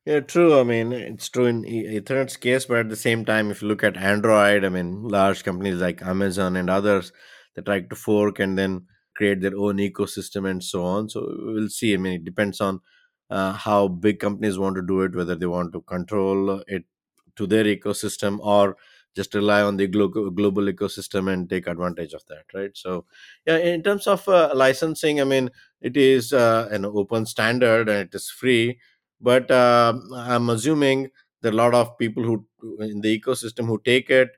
Yeah, 0.05 0.21
true. 0.21 0.59
I 0.59 0.63
mean, 0.63 0.91
it's 0.93 1.29
true 1.29 1.45
in 1.45 1.63
Ethernet's 1.65 2.35
case, 2.37 2.65
but 2.65 2.79
at 2.79 2.89
the 2.89 2.95
same 2.95 3.23
time, 3.23 3.51
if 3.51 3.61
you 3.61 3.67
look 3.67 3.83
at 3.83 3.97
Android, 3.97 4.65
I 4.65 4.69
mean, 4.69 5.03
large 5.07 5.43
companies 5.43 5.75
like 5.75 6.01
Amazon 6.01 6.55
and 6.55 6.69
others, 6.69 7.11
they 7.55 7.61
try 7.61 7.81
to 7.81 7.95
fork 7.95 8.39
and 8.39 8.57
then 8.57 8.87
create 9.15 9.41
their 9.41 9.55
own 9.55 9.77
ecosystem 9.77 10.49
and 10.49 10.63
so 10.63 10.83
on. 10.83 11.09
So 11.09 11.21
we'll 11.39 11.69
see. 11.69 11.93
I 11.93 11.97
mean, 11.97 12.13
it 12.13 12.25
depends 12.25 12.59
on 12.61 12.79
uh, 13.29 13.53
how 13.53 13.89
big 13.89 14.19
companies 14.19 14.57
want 14.57 14.75
to 14.77 14.81
do 14.81 15.01
it, 15.01 15.15
whether 15.15 15.35
they 15.35 15.45
want 15.45 15.73
to 15.73 15.81
control 15.81 16.63
it 16.67 16.85
to 17.35 17.45
their 17.45 17.65
ecosystem 17.65 18.39
or 18.39 18.77
just 19.15 19.33
rely 19.33 19.61
on 19.61 19.77
the 19.77 19.87
glo- 19.87 20.07
global 20.31 20.63
ecosystem 20.63 21.31
and 21.31 21.49
take 21.49 21.67
advantage 21.67 22.13
of 22.13 22.23
that, 22.27 22.43
right? 22.53 22.71
So, 22.73 23.05
yeah, 23.45 23.57
in 23.57 23.83
terms 23.83 24.07
of 24.07 24.27
uh, 24.27 24.51
licensing, 24.55 25.19
I 25.21 25.25
mean, 25.25 25.49
it 25.81 25.97
is 25.97 26.31
uh, 26.33 26.67
an 26.71 26.85
open 26.85 27.25
standard 27.25 27.89
and 27.89 27.99
it 28.09 28.15
is 28.15 28.29
free 28.29 28.79
but 29.23 29.51
uh, 29.51 29.93
i'm 30.15 30.49
assuming 30.49 31.07
there 31.41 31.51
are 31.51 31.53
a 31.53 31.57
lot 31.57 31.75
of 31.75 31.95
people 31.99 32.23
who 32.23 32.45
in 32.79 33.01
the 33.01 33.19
ecosystem 33.19 33.67
who 33.67 33.79
take 33.85 34.09
it 34.09 34.29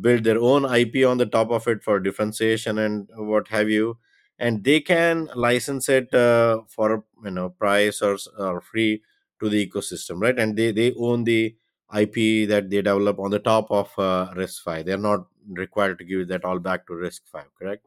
build 0.00 0.24
their 0.24 0.38
own 0.38 0.64
ip 0.76 0.94
on 1.06 1.18
the 1.18 1.26
top 1.26 1.50
of 1.50 1.66
it 1.66 1.82
for 1.82 1.98
differentiation 1.98 2.78
and 2.78 3.08
what 3.16 3.48
have 3.48 3.68
you 3.70 3.98
and 4.38 4.62
they 4.64 4.80
can 4.80 5.28
license 5.34 5.88
it 5.88 6.12
uh, 6.14 6.60
for 6.68 7.04
you 7.24 7.30
know 7.30 7.48
price 7.50 8.02
or, 8.02 8.16
or 8.38 8.60
free 8.60 9.02
to 9.40 9.48
the 9.48 9.66
ecosystem 9.66 10.20
right 10.20 10.38
and 10.38 10.56
they 10.56 10.70
they 10.72 10.92
own 10.98 11.24
the 11.24 11.54
ip 11.94 12.14
that 12.48 12.68
they 12.70 12.82
develop 12.82 13.18
on 13.18 13.30
the 13.30 13.38
top 13.38 13.70
of 13.70 13.90
uh, 13.98 14.30
RISC-V 14.34 14.82
they're 14.82 14.98
not 14.98 15.26
required 15.50 15.98
to 15.98 16.04
give 16.04 16.28
that 16.28 16.44
all 16.44 16.58
back 16.58 16.86
to 16.86 16.92
RISC-V 16.92 17.38
correct 17.58 17.86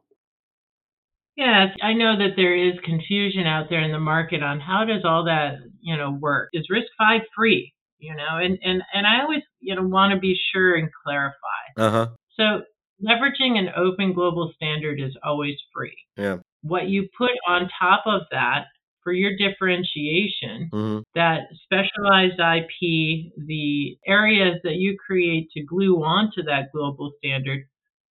Yes, 1.36 1.68
I 1.82 1.94
know 1.94 2.18
that 2.18 2.36
there 2.36 2.54
is 2.54 2.74
confusion 2.84 3.46
out 3.46 3.70
there 3.70 3.80
in 3.80 3.90
the 3.90 3.98
market 3.98 4.42
on 4.42 4.60
how 4.60 4.84
does 4.84 5.02
all 5.04 5.24
that, 5.24 5.54
you 5.80 5.96
know, 5.96 6.10
work. 6.12 6.50
Is 6.52 6.66
RISC-V 6.70 7.24
free? 7.34 7.72
You 7.98 8.14
know, 8.14 8.36
and 8.38 8.58
and 8.62 8.82
and 8.92 9.06
I 9.06 9.22
always, 9.22 9.42
you 9.60 9.74
know, 9.74 9.82
want 9.82 10.12
to 10.12 10.18
be 10.18 10.38
sure 10.52 10.74
and 10.74 10.90
clarify. 11.02 11.64
uh-huh 11.78 12.08
So 12.36 12.62
leveraging 13.02 13.58
an 13.58 13.70
open 13.76 14.12
global 14.12 14.52
standard 14.56 15.00
is 15.00 15.16
always 15.24 15.56
free. 15.74 15.96
yeah 16.16 16.38
What 16.62 16.88
you 16.88 17.08
put 17.16 17.30
on 17.48 17.70
top 17.80 18.02
of 18.06 18.22
that 18.30 18.66
for 19.02 19.12
your 19.12 19.36
differentiation, 19.36 20.68
hmm 20.72 20.98
that 21.14 21.42
specialized 21.64 22.40
IP, 22.40 23.32
the 23.36 23.98
areas 24.06 24.56
that 24.64 24.76
you 24.76 24.96
create 24.96 25.50
to 25.50 25.62
glue 25.62 25.96
onto 26.02 26.42
that 26.42 26.72
global 26.72 27.12
standard, 27.18 27.60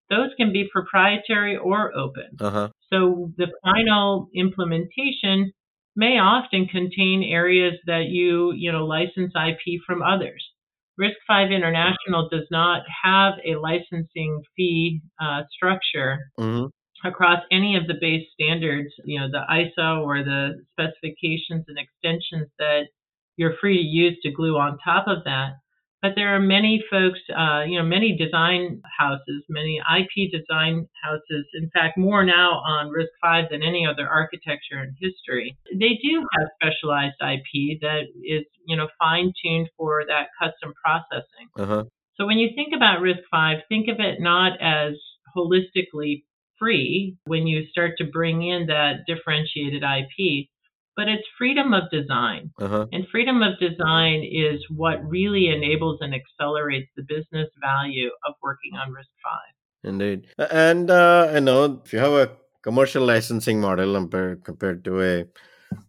those 0.09 0.29
can 0.37 0.53
be 0.53 0.69
proprietary 0.71 1.57
or 1.57 1.95
open. 1.97 2.29
uh-huh 2.39 2.69
So 2.91 3.31
the 3.37 3.47
final 3.63 4.29
implementation 4.35 5.51
may 5.95 6.19
often 6.19 6.67
contain 6.67 7.23
areas 7.23 7.73
that 7.87 8.05
you, 8.09 8.53
you 8.53 8.71
know, 8.71 8.85
license 8.85 9.33
IP 9.35 9.81
from 9.85 10.01
others. 10.03 10.45
RISC-V 10.99 11.53
International 11.55 12.29
does 12.29 12.47
not 12.51 12.83
have 13.03 13.33
a 13.45 13.55
licensing 13.55 14.43
fee 14.55 15.01
uh, 15.19 15.41
structure 15.51 16.19
hmm 16.37 16.65
across 17.03 17.39
any 17.51 17.75
of 17.75 17.87
the 17.87 17.95
base 17.99 18.27
standards, 18.33 18.93
you 19.05 19.19
know, 19.19 19.27
the 19.29 19.43
ISA 19.53 20.01
or 20.03 20.23
the 20.23 20.63
specifications 20.71 21.65
and 21.67 21.77
extensions 21.77 22.49
that 22.59 22.83
you're 23.37 23.55
free 23.59 23.77
to 23.77 23.83
use 23.83 24.17
to 24.23 24.31
glue 24.31 24.57
on 24.57 24.77
top 24.83 25.07
of 25.07 25.23
that. 25.25 25.53
But 26.01 26.13
there 26.15 26.35
are 26.35 26.39
many 26.39 26.83
folks, 26.89 27.19
uh, 27.29 27.61
you 27.61 27.77
know, 27.77 27.85
many 27.85 28.17
design 28.17 28.81
houses, 28.97 29.43
many 29.49 29.79
IP 29.79 30.31
design 30.31 30.87
houses, 31.03 31.45
in 31.53 31.69
fact, 31.69 31.95
more 31.95 32.25
now 32.25 32.53
on 32.53 32.89
RISC-V 32.89 33.47
than 33.51 33.61
any 33.61 33.85
other 33.85 34.09
architecture 34.09 34.81
in 34.81 34.95
history. 34.99 35.55
They 35.71 35.99
do 36.01 36.25
have 36.37 36.47
specialized 36.59 37.17
IP 37.21 37.79
that 37.81 38.05
is, 38.25 38.45
you 38.65 38.75
know, 38.75 38.87
fine-tuned 38.97 39.69
for 39.77 40.03
that 40.07 40.29
custom 40.41 40.73
processing. 40.83 41.47
uh-huh 41.57 41.83
So 42.17 42.25
when 42.25 42.39
you 42.39 42.49
think 42.55 42.73
about 42.75 43.01
RISC-V, 43.01 43.61
think 43.69 43.87
of 43.87 43.99
it 43.99 44.19
not 44.19 44.53
as 44.59 44.93
holistically 45.37 46.23
free 46.61 47.17
when 47.25 47.47
you 47.47 47.65
start 47.71 47.93
to 47.97 48.05
bring 48.05 48.43
in 48.43 48.67
that 48.67 48.99
differentiated 49.07 49.83
IP, 49.83 50.47
but 50.95 51.07
it's 51.07 51.27
freedom 51.37 51.73
of 51.73 51.83
design. 51.91 52.51
uh-huh 52.61 52.85
And 52.93 53.07
freedom 53.11 53.41
of 53.41 53.59
design 53.59 54.23
is 54.23 54.59
what 54.69 54.97
really 55.17 55.47
enables 55.47 55.97
and 56.01 56.13
accelerates 56.13 56.89
the 56.95 57.03
business 57.03 57.49
value 57.59 58.11
of 58.27 58.35
working 58.43 58.73
on 58.75 58.93
RISC-V. 58.93 59.89
Indeed. 59.89 60.27
And 60.37 60.91
uh, 60.91 61.31
you 61.33 61.41
know, 61.41 61.81
if 61.83 61.91
you 61.93 61.99
have 61.99 62.13
a 62.13 62.31
commercial 62.61 63.03
licensing 63.05 63.59
model 63.59 63.93
compared 63.95 64.43
compared 64.43 64.85
to 64.85 65.01
a 65.01 65.25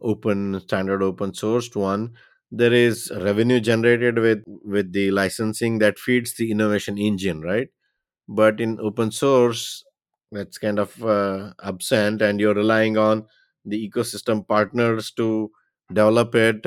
open 0.00 0.60
standard 0.60 1.02
open 1.02 1.32
sourced 1.32 1.76
one, 1.76 2.14
there 2.50 2.72
is 2.72 3.12
revenue 3.14 3.60
generated 3.60 4.18
with 4.18 4.42
with 4.64 4.92
the 4.92 5.10
licensing 5.10 5.78
that 5.80 5.98
feeds 5.98 6.34
the 6.34 6.50
innovation 6.50 6.96
engine, 6.96 7.42
right? 7.42 7.68
But 8.28 8.60
in 8.60 8.78
open 8.80 9.10
source, 9.10 9.84
that's 10.32 10.58
kind 10.58 10.78
of 10.78 11.02
uh, 11.04 11.52
absent, 11.62 12.22
and 12.22 12.40
you're 12.40 12.54
relying 12.54 12.96
on 12.98 13.26
the 13.64 13.88
ecosystem 13.88 14.46
partners 14.46 15.10
to 15.12 15.50
develop 15.92 16.34
it 16.34 16.66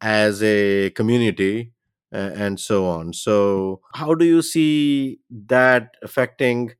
as 0.00 0.42
a 0.42 0.90
community 0.90 1.72
uh, 2.12 2.32
and 2.34 2.58
so 2.58 2.86
on. 2.86 3.12
So, 3.12 3.80
how 3.94 4.14
do 4.14 4.24
you 4.24 4.42
see 4.42 5.20
that 5.46 5.94
affecting, 6.02 6.72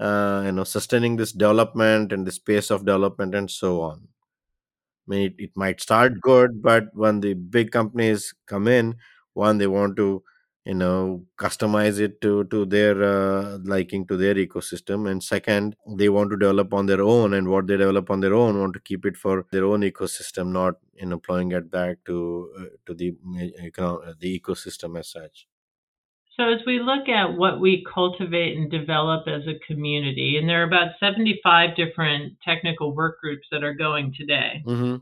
uh, 0.00 0.42
you 0.46 0.52
know, 0.52 0.64
sustaining 0.64 1.16
this 1.16 1.32
development 1.32 2.12
and 2.12 2.26
the 2.26 2.38
pace 2.46 2.70
of 2.70 2.86
development 2.86 3.34
and 3.34 3.50
so 3.50 3.82
on? 3.82 4.08
I 5.06 5.10
mean, 5.10 5.22
it, 5.26 5.34
it 5.38 5.50
might 5.54 5.80
start 5.80 6.20
good, 6.20 6.62
but 6.62 6.84
when 6.94 7.20
the 7.20 7.34
big 7.34 7.70
companies 7.70 8.34
come 8.46 8.66
in, 8.68 8.96
one 9.34 9.58
they 9.58 9.66
want 9.66 9.96
to, 9.96 10.22
you 10.64 10.74
know, 10.74 11.24
customize 11.38 12.00
it 12.00 12.20
to 12.22 12.44
to 12.44 12.64
their 12.64 13.02
uh, 13.02 13.58
liking 13.64 14.06
to 14.06 14.16
their 14.16 14.34
ecosystem, 14.34 15.10
and 15.10 15.22
second, 15.22 15.76
they 15.86 16.08
want 16.08 16.30
to 16.30 16.36
develop 16.36 16.72
on 16.72 16.86
their 16.86 17.02
own, 17.02 17.34
and 17.34 17.48
what 17.48 17.66
they 17.66 17.76
develop 17.76 18.10
on 18.10 18.20
their 18.20 18.34
own 18.34 18.58
want 18.58 18.72
to 18.74 18.80
keep 18.80 19.04
it 19.04 19.16
for 19.16 19.46
their 19.52 19.64
own 19.64 19.82
ecosystem, 19.82 20.52
not 20.52 20.76
you 20.94 21.06
know, 21.06 21.18
plowing 21.18 21.52
it 21.52 21.70
back 21.70 21.98
to 22.06 22.50
uh, 22.58 22.64
to 22.86 22.94
the 22.94 23.14
uh, 23.36 23.62
econo- 23.62 24.18
the 24.18 24.40
ecosystem 24.40 24.98
as 24.98 25.08
such. 25.08 25.46
So 26.36 26.48
as 26.48 26.60
we 26.66 26.80
look 26.80 27.08
at 27.08 27.34
what 27.36 27.60
we 27.60 27.84
cultivate 27.92 28.56
and 28.56 28.68
develop 28.68 29.28
as 29.28 29.42
a 29.46 29.58
community, 29.66 30.36
and 30.36 30.48
there 30.48 30.62
are 30.62 30.66
about 30.66 30.92
75 30.98 31.76
different 31.76 32.32
technical 32.44 32.92
work 32.92 33.20
groups 33.20 33.46
that 33.52 33.62
are 33.62 33.74
going 33.74 34.12
today, 34.18 34.62
Mm-hmm. 34.66 34.96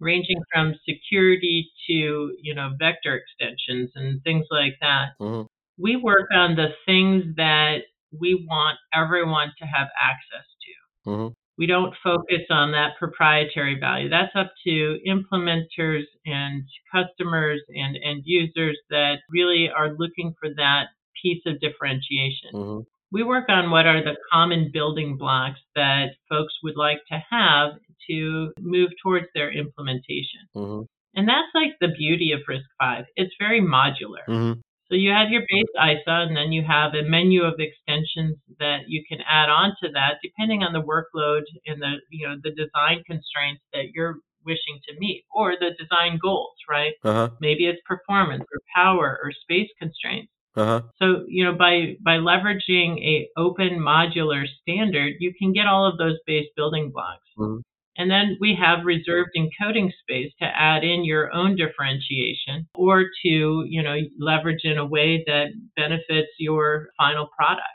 Ranging 0.00 0.40
from 0.52 0.74
security 0.88 1.70
to, 1.86 2.34
you 2.42 2.54
know, 2.54 2.70
vector 2.78 3.20
extensions 3.20 3.90
and 3.94 4.22
things 4.22 4.46
like 4.50 4.74
that. 4.80 5.10
Mm-hmm. 5.20 5.46
We 5.78 5.96
work 5.96 6.28
on 6.34 6.56
the 6.56 6.68
things 6.86 7.24
that 7.36 7.78
we 8.18 8.46
want 8.48 8.78
everyone 8.94 9.52
to 9.58 9.64
have 9.66 9.88
access 10.02 10.46
to. 10.46 11.10
Mm-hmm. 11.10 11.32
We 11.58 11.66
don't 11.66 11.94
focus 12.02 12.46
on 12.48 12.72
that 12.72 12.96
proprietary 12.98 13.78
value. 13.78 14.08
That's 14.08 14.34
up 14.34 14.52
to 14.64 14.98
implementers 15.06 16.04
and 16.24 16.64
customers 16.90 17.60
and 17.68 17.98
end 18.02 18.22
users 18.24 18.78
that 18.88 19.16
really 19.30 19.68
are 19.68 19.94
looking 19.98 20.34
for 20.40 20.48
that 20.56 20.84
piece 21.22 21.42
of 21.46 21.60
differentiation. 21.60 22.52
Mm-hmm. 22.54 22.80
We 23.12 23.22
work 23.22 23.48
on 23.48 23.70
what 23.70 23.86
are 23.86 24.02
the 24.02 24.16
common 24.32 24.70
building 24.72 25.16
blocks 25.16 25.60
that 25.74 26.10
folks 26.28 26.54
would 26.62 26.76
like 26.76 27.00
to 27.10 27.22
have 27.30 27.72
to 28.08 28.52
move 28.60 28.90
towards 29.02 29.26
their 29.34 29.50
implementation. 29.52 30.46
Mm-hmm. 30.56 30.82
And 31.16 31.28
that's 31.28 31.48
like 31.54 31.72
the 31.80 31.88
beauty 31.88 32.32
of 32.32 32.40
RISC-V. 32.48 33.04
It's 33.16 33.34
very 33.38 33.60
modular. 33.60 34.24
Mm-hmm. 34.28 34.60
So 34.90 34.96
you 34.96 35.10
have 35.10 35.30
your 35.30 35.42
base 35.42 35.70
ISA, 35.76 36.26
and 36.26 36.36
then 36.36 36.50
you 36.50 36.64
have 36.66 36.94
a 36.94 37.08
menu 37.08 37.44
of 37.44 37.54
extensions 37.60 38.36
that 38.58 38.88
you 38.88 39.04
can 39.08 39.18
add 39.28 39.48
on 39.48 39.76
to 39.82 39.88
that, 39.92 40.18
depending 40.22 40.64
on 40.64 40.72
the 40.72 40.82
workload 40.82 41.42
and 41.66 41.80
the 41.80 41.98
you 42.10 42.26
know 42.26 42.34
the 42.42 42.50
design 42.50 43.04
constraints 43.06 43.62
that 43.72 43.94
you're 43.94 44.16
wishing 44.44 44.80
to 44.88 44.98
meet, 44.98 45.24
or 45.32 45.54
the 45.60 45.70
design 45.78 46.18
goals, 46.20 46.56
right? 46.68 46.94
Uh-huh. 47.04 47.30
Maybe 47.40 47.66
it's 47.66 47.80
performance 47.86 48.42
or 48.42 48.60
power 48.74 49.20
or 49.22 49.30
space 49.30 49.68
constraints. 49.78 50.32
Uh-huh. 50.56 50.82
So 51.00 51.24
you 51.28 51.44
know 51.44 51.54
by 51.54 51.96
by 52.04 52.16
leveraging 52.16 52.98
a 53.04 53.28
open 53.36 53.78
modular 53.78 54.44
standard, 54.60 55.14
you 55.20 55.32
can 55.38 55.52
get 55.52 55.66
all 55.66 55.86
of 55.86 55.98
those 55.98 56.18
base 56.26 56.48
building 56.56 56.90
blocks. 56.90 57.26
Mhm. 57.38 57.62
And 57.96 58.10
then 58.10 58.36
we 58.40 58.54
have 58.54 58.84
reserved 58.86 59.30
encoding 59.36 59.90
space 60.00 60.32
to 60.40 60.46
add 60.46 60.84
in 60.84 61.04
your 61.04 61.32
own 61.34 61.54
differentiation 61.56 62.66
or 62.74 63.04
to, 63.22 63.64
you 63.68 63.82
know, 63.82 63.96
leverage 64.18 64.64
in 64.64 64.78
a 64.78 64.86
way 64.86 65.22
that 65.26 65.48
benefits 65.76 66.30
your 66.38 66.88
final 66.96 67.26
product. 67.36 67.66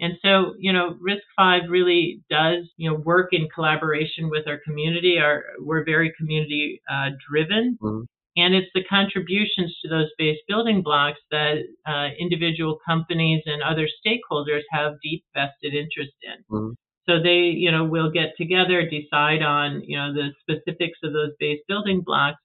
And 0.00 0.14
so, 0.22 0.54
you 0.58 0.72
know, 0.72 0.96
Risk 1.00 1.24
Five 1.36 1.62
really 1.68 2.22
does, 2.30 2.66
you 2.76 2.88
know, 2.88 2.96
work 2.96 3.32
in 3.32 3.48
collaboration 3.52 4.30
with 4.30 4.46
our 4.46 4.58
community. 4.58 5.18
Our, 5.18 5.42
we're 5.60 5.84
very 5.84 6.12
community 6.16 6.80
uh, 6.88 7.10
driven. 7.28 7.78
Mhm. 7.82 8.06
And 8.38 8.54
it's 8.54 8.70
the 8.74 8.84
contributions 8.84 9.76
to 9.82 9.88
those 9.88 10.10
base 10.18 10.38
building 10.48 10.82
blocks 10.82 11.20
that 11.32 11.58
uh, 11.86 12.10
individual 12.20 12.78
companies 12.86 13.42
and 13.46 13.62
other 13.62 13.88
stakeholders 14.00 14.62
have 14.70 14.94
deep 15.02 15.24
vested 15.34 15.74
interest 15.74 16.14
in. 16.22 16.44
Mhm. 16.50 16.74
So 17.08 17.20
they, 17.22 17.40
you 17.64 17.72
know, 17.72 17.84
will 17.84 18.10
get 18.10 18.36
together, 18.36 18.88
decide 18.88 19.42
on, 19.42 19.82
you 19.82 19.96
know, 19.98 20.12
the 20.14 20.32
specifics 20.42 20.98
of 21.02 21.12
those 21.14 21.32
base 21.40 21.60
building 21.68 22.02
blocks, 22.02 22.40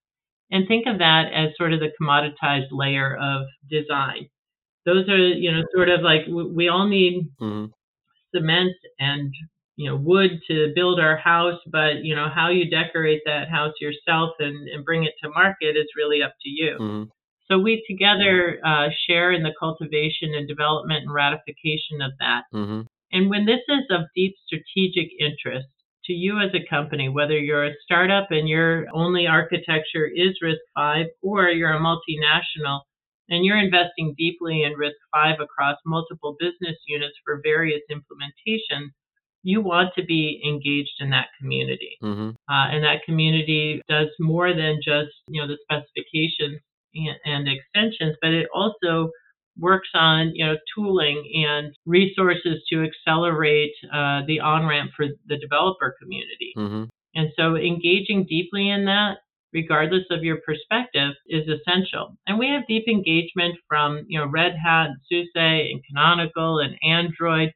and 0.51 0.67
think 0.67 0.87
of 0.87 0.99
that 0.99 1.31
as 1.33 1.55
sort 1.57 1.73
of 1.73 1.79
the 1.81 1.91
commoditized 2.01 2.69
layer 2.71 3.15
of 3.17 3.45
design. 3.69 4.27
Those 4.85 5.07
are, 5.09 5.17
you 5.17 5.51
know, 5.51 5.63
sort 5.75 5.89
of 5.89 6.01
like 6.01 6.25
we 6.27 6.69
all 6.69 6.87
need 6.87 7.29
Mhm. 7.41 7.71
cement 8.33 8.75
and 8.99 9.33
you 9.75 9.89
know 9.89 9.95
wood 9.95 10.39
to 10.47 10.71
build 10.75 10.99
our 10.99 11.17
house, 11.17 11.59
but 11.71 12.03
you 12.03 12.15
know 12.15 12.29
how 12.33 12.49
you 12.49 12.69
decorate 12.69 13.21
that 13.25 13.49
house 13.49 13.73
yourself 13.81 14.31
and, 14.39 14.67
and 14.69 14.85
bring 14.85 15.03
it 15.03 15.13
to 15.23 15.29
market 15.29 15.75
is 15.75 15.87
really 15.97 16.21
up 16.21 16.33
to 16.41 16.49
you. 16.49 16.77
Mhm. 16.79 17.09
So 17.49 17.59
we 17.59 17.83
together 17.87 18.59
uh, 18.63 18.89
share 19.05 19.31
in 19.31 19.43
the 19.43 19.53
cultivation 19.59 20.33
and 20.33 20.47
development 20.47 21.03
and 21.03 21.13
ratification 21.13 22.01
of 22.01 22.11
that. 22.19 22.43
Mhm. 22.53 22.85
And 23.11 23.29
when 23.29 23.45
this 23.45 23.61
is 23.67 23.85
of 23.91 24.01
deep 24.15 24.35
strategic 24.45 25.09
interest 25.19 25.67
to 26.05 26.13
you 26.13 26.39
as 26.39 26.53
a 26.53 26.65
company, 26.65 27.09
whether 27.09 27.37
you're 27.37 27.65
a 27.65 27.75
startup 27.83 28.31
and 28.31 28.47
your 28.49 28.87
only 28.93 29.27
architecture 29.27 30.05
is 30.05 30.41
risk 30.41 30.59
five 30.75 31.07
or 31.21 31.49
you're 31.49 31.73
a 31.73 31.79
multinational 31.79 32.81
and 33.29 33.45
you're 33.45 33.57
investing 33.57 34.13
deeply 34.17 34.63
in 34.63 34.73
risk 34.73 34.97
five 35.13 35.39
across 35.39 35.77
multiple 35.85 36.35
business 36.39 36.77
units 36.87 37.15
for 37.23 37.39
various 37.43 37.81
implementations, 37.89 38.89
you 39.43 39.61
want 39.61 39.93
to 39.97 40.03
be 40.03 40.41
engaged 40.45 40.95
in 40.99 41.09
that 41.11 41.27
community. 41.39 41.97
Mm-hmm. 42.01 42.29
Uh, 42.49 42.67
and 42.71 42.83
that 42.83 43.03
community 43.05 43.81
does 43.89 44.07
more 44.19 44.53
than 44.53 44.79
just 44.83 45.11
you 45.27 45.41
know 45.41 45.47
the 45.47 45.57
specifications 45.63 46.59
and, 46.95 47.17
and 47.25 47.47
extensions, 47.47 48.15
but 48.21 48.31
it 48.31 48.47
also 48.53 49.09
works 49.59 49.89
on 49.93 50.31
you 50.33 50.45
know 50.45 50.55
tooling 50.75 51.45
and 51.47 51.73
resources 51.85 52.63
to 52.71 52.83
accelerate 52.83 53.73
uh, 53.93 54.21
the 54.27 54.39
on 54.39 54.65
ramp 54.65 54.91
for 54.95 55.05
the 55.27 55.37
developer 55.37 55.95
community. 56.01 56.53
Mm-hmm. 56.57 56.83
And 57.15 57.29
so 57.37 57.55
engaging 57.55 58.25
deeply 58.27 58.69
in 58.69 58.85
that, 58.85 59.17
regardless 59.53 60.05
of 60.09 60.23
your 60.23 60.37
perspective, 60.45 61.13
is 61.27 61.47
essential. 61.47 62.17
And 62.25 62.39
we 62.39 62.47
have 62.47 62.67
deep 62.67 62.87
engagement 62.87 63.55
from 63.67 64.05
you 64.07 64.19
know 64.19 64.27
Red 64.27 64.53
Hat, 64.63 64.87
and 64.87 64.97
SUSE, 65.09 65.71
and 65.71 65.83
Canonical, 65.85 66.59
and 66.59 66.75
Android. 66.83 67.51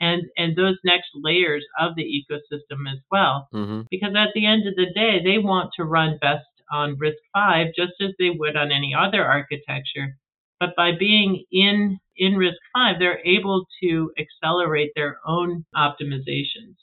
And, 0.00 0.22
and 0.36 0.56
those 0.56 0.78
next 0.82 1.10
layers 1.14 1.64
of 1.78 1.94
the 1.94 2.04
ecosystem 2.04 2.90
as 2.90 2.98
well. 3.10 3.48
Mm-hmm. 3.54 3.82
Because 3.90 4.14
at 4.16 4.30
the 4.34 4.46
end 4.46 4.66
of 4.66 4.74
the 4.74 4.90
day, 4.94 5.20
they 5.22 5.38
want 5.38 5.70
to 5.76 5.84
run 5.84 6.18
best 6.20 6.46
on 6.72 6.96
Risk 6.98 7.18
Five 7.34 7.68
just 7.76 7.92
as 8.00 8.10
they 8.18 8.30
would 8.30 8.56
on 8.56 8.72
any 8.72 8.94
other 8.94 9.24
architecture. 9.24 10.16
But 10.58 10.76
by 10.76 10.92
being 10.98 11.44
in 11.50 11.98
in 12.16 12.36
Risk 12.36 12.58
Five, 12.72 12.96
they're 12.98 13.24
able 13.26 13.66
to 13.82 14.12
accelerate 14.18 14.92
their 14.94 15.18
own 15.26 15.64
optimizations. 15.74 16.76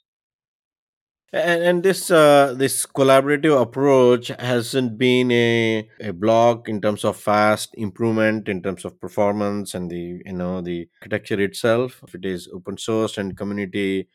And, 1.33 1.61
and 1.63 1.83
this 1.83 2.09
uh, 2.09 2.53
this 2.57 2.85
collaborative 2.85 3.61
approach 3.61 4.29
hasn't 4.39 4.97
been 4.97 5.29
a, 5.31 5.89
a 5.99 6.13
block 6.13 6.69
in 6.69 6.79
terms 6.79 7.03
of 7.03 7.17
fast 7.17 7.75
improvement 7.75 8.47
in 8.47 8.61
terms 8.61 8.85
of 8.85 8.99
performance 9.01 9.73
and 9.73 9.91
the 9.91 10.21
you 10.25 10.33
know 10.33 10.61
the 10.61 10.87
architecture 11.01 11.39
itself. 11.41 12.01
If 12.07 12.15
it 12.15 12.25
is 12.25 12.47
open 12.53 12.77
source 12.77 13.17
and 13.17 13.35
community 13.35 14.07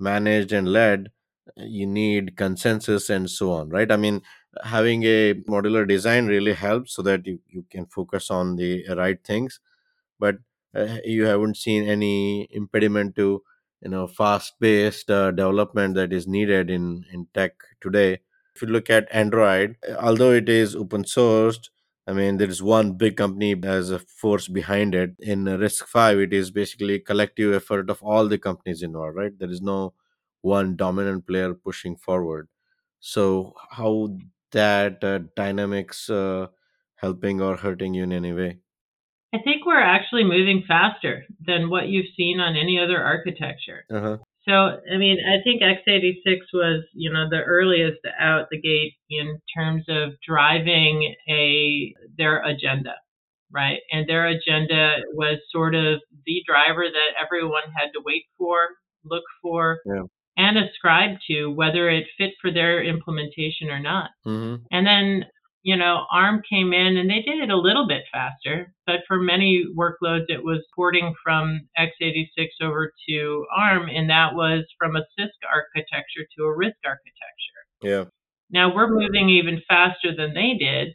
managed 0.00 0.52
and 0.52 0.68
led, 0.72 1.10
you 1.56 1.86
need 1.86 2.36
consensus 2.36 3.10
and 3.10 3.30
so 3.30 3.52
on, 3.52 3.70
right? 3.70 3.90
I 3.92 3.96
mean, 3.96 4.22
having 4.64 5.04
a 5.04 5.34
modular 5.48 5.86
design 5.88 6.26
really 6.26 6.54
helps 6.54 6.94
so 6.94 7.02
that 7.02 7.26
you, 7.26 7.40
you 7.48 7.64
can 7.70 7.86
focus 7.86 8.30
on 8.30 8.56
the 8.56 8.84
right 8.96 9.22
things, 9.24 9.60
but 10.18 10.36
uh, 10.74 10.98
you 11.04 11.24
haven't 11.26 11.56
seen 11.56 11.84
any 11.88 12.48
impediment 12.50 13.16
to 13.16 13.42
you 13.82 13.90
know 13.90 14.06
fast 14.06 14.58
paced 14.60 15.10
uh, 15.10 15.30
development 15.30 15.94
that 15.94 16.12
is 16.12 16.26
needed 16.26 16.70
in 16.70 17.04
in 17.12 17.26
tech 17.34 17.54
today. 17.80 18.20
If 18.54 18.62
you 18.62 18.68
look 18.68 18.90
at 18.90 19.06
android 19.12 19.76
although 20.00 20.32
it 20.32 20.48
is 20.48 20.74
open 20.74 21.04
sourced 21.04 21.68
i 22.08 22.12
mean 22.12 22.38
there 22.38 22.48
is 22.54 22.60
one 22.60 22.92
big 23.02 23.16
company 23.16 23.54
as 23.62 23.90
a 23.90 23.98
force 24.00 24.48
behind 24.48 24.94
it. 24.94 25.12
In 25.20 25.44
RISC-V, 25.44 26.22
it 26.24 26.32
is 26.32 26.50
basically 26.50 26.98
collective 26.98 27.54
effort 27.54 27.88
of 27.90 28.02
all 28.02 28.26
the 28.28 28.38
companies 28.38 28.82
involved 28.82 29.16
right? 29.16 29.38
There 29.38 29.50
is 29.50 29.60
no 29.62 29.94
one 30.42 30.74
dominant 30.76 31.26
player 31.26 31.54
pushing 31.54 31.96
forward. 31.96 32.48
So 33.00 33.54
how 33.70 34.16
that 34.52 35.04
uh, 35.04 35.20
dynamics 35.36 36.08
uh, 36.10 36.48
helping 36.96 37.40
or 37.40 37.56
hurting 37.56 37.94
you 37.94 38.04
in 38.04 38.12
any 38.12 38.32
way 38.32 38.58
I 39.34 39.38
think 39.38 39.66
we're 39.66 39.80
actually 39.80 40.24
moving 40.24 40.64
faster 40.66 41.24
than 41.46 41.68
what 41.70 41.88
you've 41.88 42.06
seen 42.16 42.40
on 42.40 42.56
any 42.56 42.78
other 42.78 43.02
architecture. 43.02 43.84
uh-huh. 43.92 44.18
So, 44.48 44.52
I 44.54 44.96
mean, 44.96 45.18
I 45.28 45.42
think 45.44 45.60
x86 45.60 46.38
was, 46.54 46.82
you 46.94 47.12
know, 47.12 47.28
the 47.28 47.42
earliest 47.42 47.98
out 48.18 48.46
the 48.50 48.58
gate 48.58 48.94
in 49.10 49.38
terms 49.54 49.84
of 49.90 50.12
driving 50.26 51.14
a 51.28 51.92
their 52.16 52.42
agenda, 52.42 52.94
right? 53.52 53.80
And 53.92 54.08
their 54.08 54.26
agenda 54.26 54.96
was 55.12 55.38
sort 55.52 55.74
of 55.74 56.00
the 56.24 56.42
driver 56.46 56.84
that 56.90 57.22
everyone 57.22 57.64
had 57.76 57.88
to 57.92 58.00
wait 58.06 58.24
for, 58.38 58.56
look 59.04 59.24
for, 59.42 59.80
Yeah. 59.84 60.04
and 60.38 60.56
ascribe 60.56 61.18
to, 61.30 61.48
whether 61.50 61.90
it 61.90 62.06
fit 62.16 62.30
for 62.40 62.50
their 62.50 62.82
implementation 62.82 63.68
or 63.68 63.80
not. 63.80 64.08
mm-hmm. 64.26 64.64
And 64.70 64.86
then, 64.86 65.24
you 65.68 65.76
know, 65.76 66.06
ARM 66.10 66.40
came 66.48 66.72
in 66.72 66.96
and 66.96 67.10
they 67.10 67.20
did 67.20 67.40
it 67.42 67.50
a 67.50 67.56
little 67.58 67.86
bit 67.86 68.04
faster, 68.10 68.72
but 68.86 69.00
for 69.06 69.20
many 69.20 69.66
workloads, 69.76 70.24
it 70.28 70.42
was 70.42 70.64
porting 70.74 71.12
from 71.22 71.60
x86 71.78 72.46
over 72.62 72.90
to 73.06 73.44
ARM, 73.54 73.86
and 73.94 74.08
that 74.08 74.32
was 74.32 74.64
from 74.78 74.96
a 74.96 75.00
CISC 75.00 75.28
architecture 75.44 76.24
to 76.38 76.44
a 76.44 76.56
RISC 76.56 76.72
architecture. 76.86 77.60
yeah 77.82 78.04
Now 78.50 78.74
we're 78.74 78.88
moving 78.88 79.28
even 79.28 79.60
faster 79.68 80.16
than 80.16 80.32
they 80.32 80.54
did 80.58 80.94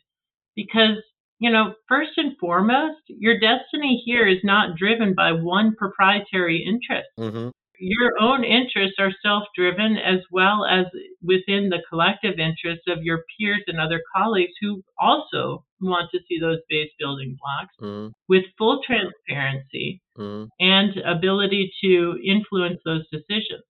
because, 0.56 0.98
you 1.38 1.52
know, 1.52 1.76
first 1.88 2.14
and 2.18 2.36
foremost, 2.40 3.02
your 3.10 3.40
destiny 3.40 4.02
here 4.04 4.28
is 4.28 4.40
not 4.44 4.76
driven 4.76 5.14
by 5.14 5.34
one 5.34 5.76
proprietary 5.76 6.66
interest 6.66 7.10
mm-hmm. 7.20 7.50
Your 7.84 8.14
own 8.20 8.44
interests 8.44 8.96
are 9.00 9.12
self 9.22 9.44
driven 9.56 9.98
as 9.98 10.20
well 10.32 10.66
as 10.66 10.86
within 11.22 11.70
the 11.70 11.84
collective 11.90 12.40
interests 12.40 12.86
of 12.88 13.04
your 13.04 13.24
peers 13.38 13.64
and 13.68 13.80
other 13.80 14.02
colleagues 14.16 14.54
who 14.62 14.82
also 15.00 15.66
want 15.82 16.10
to 16.12 16.20
see 16.28 16.40
those 16.40 16.60
base 16.70 16.92
building 17.00 17.38
blocks 17.40 17.76
Mm-hmm. 17.82 18.12
with 18.30 18.46
full 18.58 18.82
transparency 18.86 20.02
Mm-hmm. 20.18 20.46
and 20.60 20.98
ability 21.06 21.74
to 21.84 22.20
influence 22.24 22.80
those 22.86 23.04
decisions. 23.12 23.64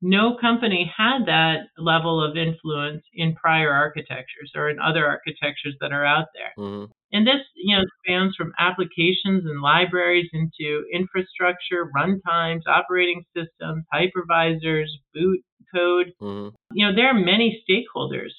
No 0.00 0.36
company 0.40 0.92
had 0.96 1.26
that 1.26 1.68
level 1.76 2.22
of 2.22 2.36
influence 2.36 3.02
in 3.14 3.34
prior 3.34 3.72
architectures 3.72 4.52
or 4.54 4.70
in 4.70 4.78
other 4.78 5.04
architectures 5.04 5.74
that 5.80 5.92
are 5.92 6.04
out 6.04 6.28
there. 6.34 6.52
Mm-hmm. 6.56 6.92
And 7.12 7.26
this, 7.26 7.40
you 7.56 7.76
know, 7.76 7.82
spans 8.04 8.36
from 8.36 8.52
applications 8.58 9.44
and 9.44 9.60
libraries 9.60 10.28
into 10.32 10.84
infrastructure, 10.92 11.90
runtimes, 11.96 12.62
operating 12.66 13.24
systems, 13.34 13.84
hypervisors, 13.92 14.88
boot 15.14 15.40
code. 15.74 16.12
Mm-hmm. 16.22 16.54
You 16.72 16.86
know, 16.86 16.94
there 16.94 17.08
are 17.08 17.18
many 17.18 17.64
stakeholders 17.68 18.32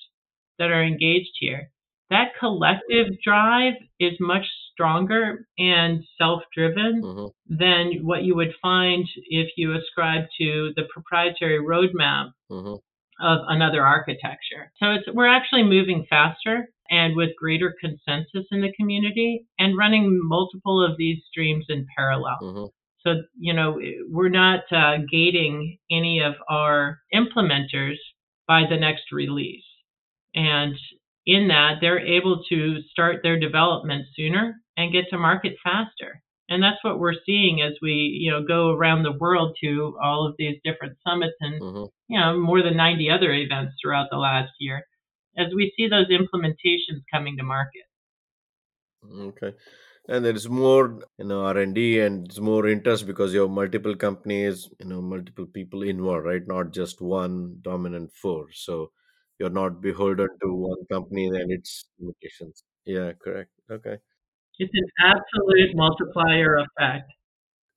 that 0.59 0.71
are 0.71 0.83
engaged 0.83 1.31
here. 1.39 1.71
That 2.09 2.29
collective 2.39 3.07
drive 3.23 3.73
is 3.99 4.13
much 4.19 4.45
stronger 4.71 5.47
and 5.57 6.03
self-driven 6.17 7.01
Mm-hmm. 7.03 7.55
than 7.57 7.91
what 8.03 8.23
you 8.23 8.35
would 8.35 8.53
find 8.61 9.05
if 9.27 9.49
you 9.57 9.75
ascribe 9.75 10.23
to 10.39 10.71
the 10.75 10.83
proprietary 10.93 11.59
roadmap 11.59 12.31
Mm-hmm. 12.51 12.75
of 13.25 13.39
another 13.47 13.85
architecture. 13.85 14.71
So 14.79 14.91
it's 14.91 15.07
we're 15.13 15.27
actually 15.27 15.63
moving 15.63 16.05
faster 16.09 16.69
and 16.89 17.15
with 17.15 17.29
greater 17.37 17.75
consensus 17.79 18.45
in 18.51 18.61
the 18.61 18.73
community 18.79 19.45
and 19.59 19.77
running 19.77 20.19
multiple 20.23 20.83
of 20.83 20.97
these 20.97 21.19
streams 21.29 21.65
in 21.69 21.85
parallel. 21.95 22.37
Mm-hmm. 22.41 22.65
So 23.05 23.21
you 23.37 23.53
know 23.53 23.79
we're 24.09 24.29
not 24.29 24.61
uh, 24.71 24.97
gating 25.11 25.77
any 25.91 26.21
of 26.21 26.33
our 26.49 26.99
implementers 27.13 27.97
by 28.47 28.63
the 28.69 28.77
next 28.77 29.11
release, 29.11 29.63
and 30.33 30.75
in 31.29 31.47
that 31.47 31.75
they're 31.79 31.99
able 31.99 32.43
to 32.49 32.81
start 32.91 33.21
their 33.21 33.39
development 33.39 34.03
sooner 34.15 34.55
and 34.77 34.91
get 34.91 35.05
to 35.11 35.17
market 35.17 35.55
faster. 35.63 36.21
And 36.49 36.63
that's 36.63 36.83
what 36.83 36.97
we're 36.99 37.21
seeing 37.27 37.61
as 37.61 37.73
we, 37.83 37.91
you 38.19 38.31
know, 38.31 38.43
go 38.43 38.71
around 38.71 39.03
the 39.03 39.17
world 39.23 39.55
to 39.63 39.95
all 40.03 40.25
of 40.27 40.33
these 40.39 40.57
different 40.63 40.97
summits 41.07 41.35
and 41.39 41.61
Mm-hmm. 41.61 41.85
you 42.07 42.19
know, 42.19 42.39
more 42.39 42.63
than 42.63 42.75
90 42.75 43.11
other 43.11 43.31
events 43.31 43.75
throughout 43.79 44.07
the 44.11 44.17
last 44.17 44.51
year 44.59 44.83
as 45.37 45.47
we 45.55 45.71
see 45.77 45.87
those 45.87 46.07
implementations 46.07 47.01
coming 47.13 47.37
to 47.37 47.43
market. 47.43 47.85
Okay. 49.29 49.53
And 50.07 50.25
there 50.25 50.33
is 50.33 50.49
more, 50.49 50.99
you 51.19 51.25
know, 51.25 51.41
R 51.45 51.57
and 51.59 51.75
D, 51.75 51.99
and 51.99 52.25
it's 52.25 52.39
more 52.39 52.67
interest 52.67 53.05
because 53.05 53.33
you 53.33 53.41
have 53.41 53.51
multiple 53.51 53.95
companies, 53.95 54.67
you 54.79 54.87
know, 54.87 55.01
multiple 55.01 55.45
people 55.45 55.83
involved, 55.83 56.25
right? 56.25 56.47
Not 56.47 56.71
just 56.73 56.99
one 57.01 57.59
dominant 57.61 58.11
force. 58.13 58.61
So 58.65 58.91
you're 59.39 59.49
not 59.49 59.82
beholden 59.82 60.28
to 60.41 60.54
one 60.54 60.86
company 60.91 61.28
and 61.28 61.52
its 61.52 61.86
limitations. 61.99 62.63
Yeah, 62.86 63.13
correct. 63.23 63.52
Okay. 63.71 63.97
It's 64.60 64.73
an 64.73 65.15
absolute 65.15 65.75
multiplier 65.75 66.58
effect. 66.58 67.10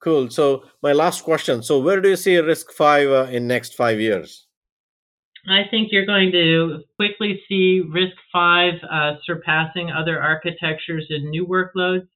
Cool. 0.01 0.31
So 0.31 0.65
my 0.83 0.93
last 0.93 1.23
question. 1.23 1.63
So 1.63 1.79
where 1.79 2.01
do 2.01 2.09
you 2.09 2.17
see 2.17 2.33
RISC-V 2.33 3.15
uh, 3.15 3.27
in 3.27 3.47
next 3.47 3.75
five 3.75 4.01
years? 4.01 4.49
I 5.49 5.63
think 5.71 5.89
you're 5.91 6.07
going 6.07 6.33
to 6.33 6.83
quickly 6.97 7.41
see 7.49 7.83
risk 7.89 8.17
five 8.33 8.75
uh, 8.91 9.15
surpassing 9.25 9.91
other 9.91 10.21
architectures 10.21 11.07
in 11.11 11.31
new 11.31 11.47
workloads. 11.47 12.09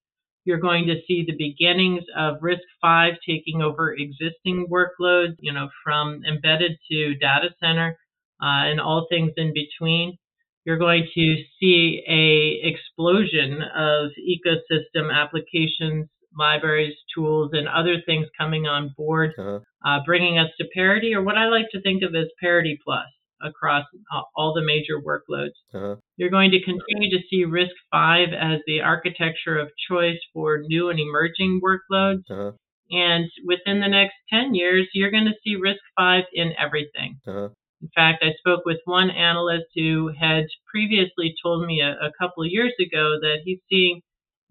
You're 0.45 0.61
going 0.61 0.87
to 0.87 0.97
see 1.07 1.25
the 1.27 1.37
beginnings 1.37 2.05
of 2.17 2.37
risk 2.41 2.63
five 2.81 3.15
taking 3.27 3.63
over 3.63 3.95
existing 3.95 4.69
workloads, 4.71 5.35
you 5.41 5.53
know, 5.53 5.69
from 5.83 6.23
embedded 6.25 6.79
to 6.91 7.15
data 7.17 7.51
center 7.61 7.97
uh, 8.43 8.69
and 8.71 8.81
all 8.81 9.07
things 9.11 9.33
in 9.37 9.53
between. 9.55 10.17
You're 10.65 10.79
going 10.79 11.07
to 11.15 11.37
see 11.61 12.03
a 12.09 12.67
explosion 12.69 13.63
of 13.77 14.11
ecosystem 14.35 15.15
applications, 15.15 16.09
libraries, 16.37 16.95
tools, 17.15 17.51
and 17.53 17.69
other 17.69 17.97
things 18.05 18.27
coming 18.39 18.67
on 18.67 18.91
board 18.97 19.33
Uh-huh. 19.39 19.61
uh, 19.87 20.01
bringing 20.05 20.39
us 20.39 20.51
to 20.59 20.67
parity, 20.75 21.15
or 21.15 21.23
what 21.23 21.37
I 21.39 21.47
like 21.49 21.67
to 21.73 21.81
think 21.83 22.03
of 22.03 22.15
as 22.15 22.27
parity 22.41 22.79
plus 22.85 23.07
across 23.43 23.85
uh, 24.13 24.23
all 24.35 24.55
the 24.55 24.63
major 24.65 24.99
workloads. 25.01 25.57
Uh-huh. 25.73 25.97
You're 26.17 26.31
going 26.31 26.51
to 26.51 26.61
continue 26.63 27.11
to 27.17 27.23
see 27.31 27.45
RISC 27.45 27.69
V 27.93 28.35
as 28.35 28.61
the 28.67 28.81
architecture 28.81 29.59
of 29.59 29.69
choice 29.89 30.19
for 30.33 30.59
new 30.67 30.89
and 30.91 30.99
emerging 30.99 31.61
workloads. 31.63 32.25
Uh-huh. 32.31 32.53
And 32.91 33.29
within 33.45 33.81
the 33.81 33.89
next 33.89 34.15
10 34.31 34.55
years, 34.55 34.89
you're 34.95 35.11
going 35.11 35.27
to 35.27 35.35
see 35.45 35.57
risk 35.57 35.81
five 35.97 36.25
in 36.33 36.53
everything. 36.59 37.21
Uh-huh. 37.27 37.49
In 37.83 37.89
fact, 37.95 38.25
I 38.25 38.33
spoke 38.39 38.65
with 38.65 38.79
one 38.85 39.11
analyst 39.11 39.67
who 39.75 40.11
had 40.19 40.45
previously 40.71 41.35
told 41.43 41.67
me 41.67 41.81
a, 41.81 41.93
a 41.93 42.13
couple 42.19 42.43
of 42.43 42.51
years 42.51 42.73
ago 42.81 43.19
that 43.21 43.39
he's 43.45 43.61
seeing 43.69 44.01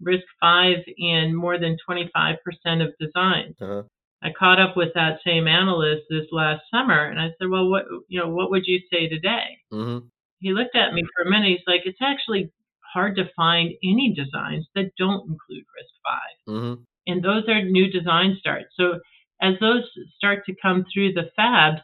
risk 0.00 0.24
five 0.40 0.78
in 0.96 1.34
more 1.34 1.58
than 1.58 1.76
25% 1.88 2.36
of 2.84 2.94
designs. 3.00 3.56
Uh-huh. 3.60 3.82
I 4.22 4.28
caught 4.36 4.60
up 4.60 4.76
with 4.76 4.90
that 4.94 5.18
same 5.24 5.46
analyst 5.46 6.02
this 6.08 6.26
last 6.32 6.62
summer, 6.70 7.04
and 7.04 7.20
I 7.20 7.28
said, 7.38 7.48
"Well, 7.50 7.68
what 7.68 7.84
you 8.08 8.18
know, 8.18 8.30
what 8.30 8.50
would 8.50 8.66
you 8.66 8.80
say 8.90 9.08
today?" 9.08 9.58
Mm-hmm. 9.72 10.06
He 10.40 10.52
looked 10.52 10.74
at 10.74 10.94
me 10.94 11.02
for 11.14 11.22
a 11.22 11.30
minute. 11.30 11.50
He's 11.50 11.66
like, 11.66 11.82
"It's 11.84 12.00
actually 12.00 12.50
hard 12.96 13.16
to 13.16 13.28
find 13.36 13.72
any 13.84 14.14
designs 14.14 14.66
that 14.74 14.92
don't 14.96 15.28
include 15.28 15.64
risk 15.76 15.94
5 16.48 16.54
mm-hmm. 16.54 16.82
and 17.06 17.22
those 17.22 17.44
are 17.48 17.62
new 17.62 17.90
design 17.90 18.36
starts. 18.40 18.68
So 18.74 19.00
as 19.42 19.54
those 19.60 19.82
start 20.16 20.46
to 20.46 20.54
come 20.62 20.86
through 20.92 21.12
the 21.12 21.30
fabs, 21.38 21.82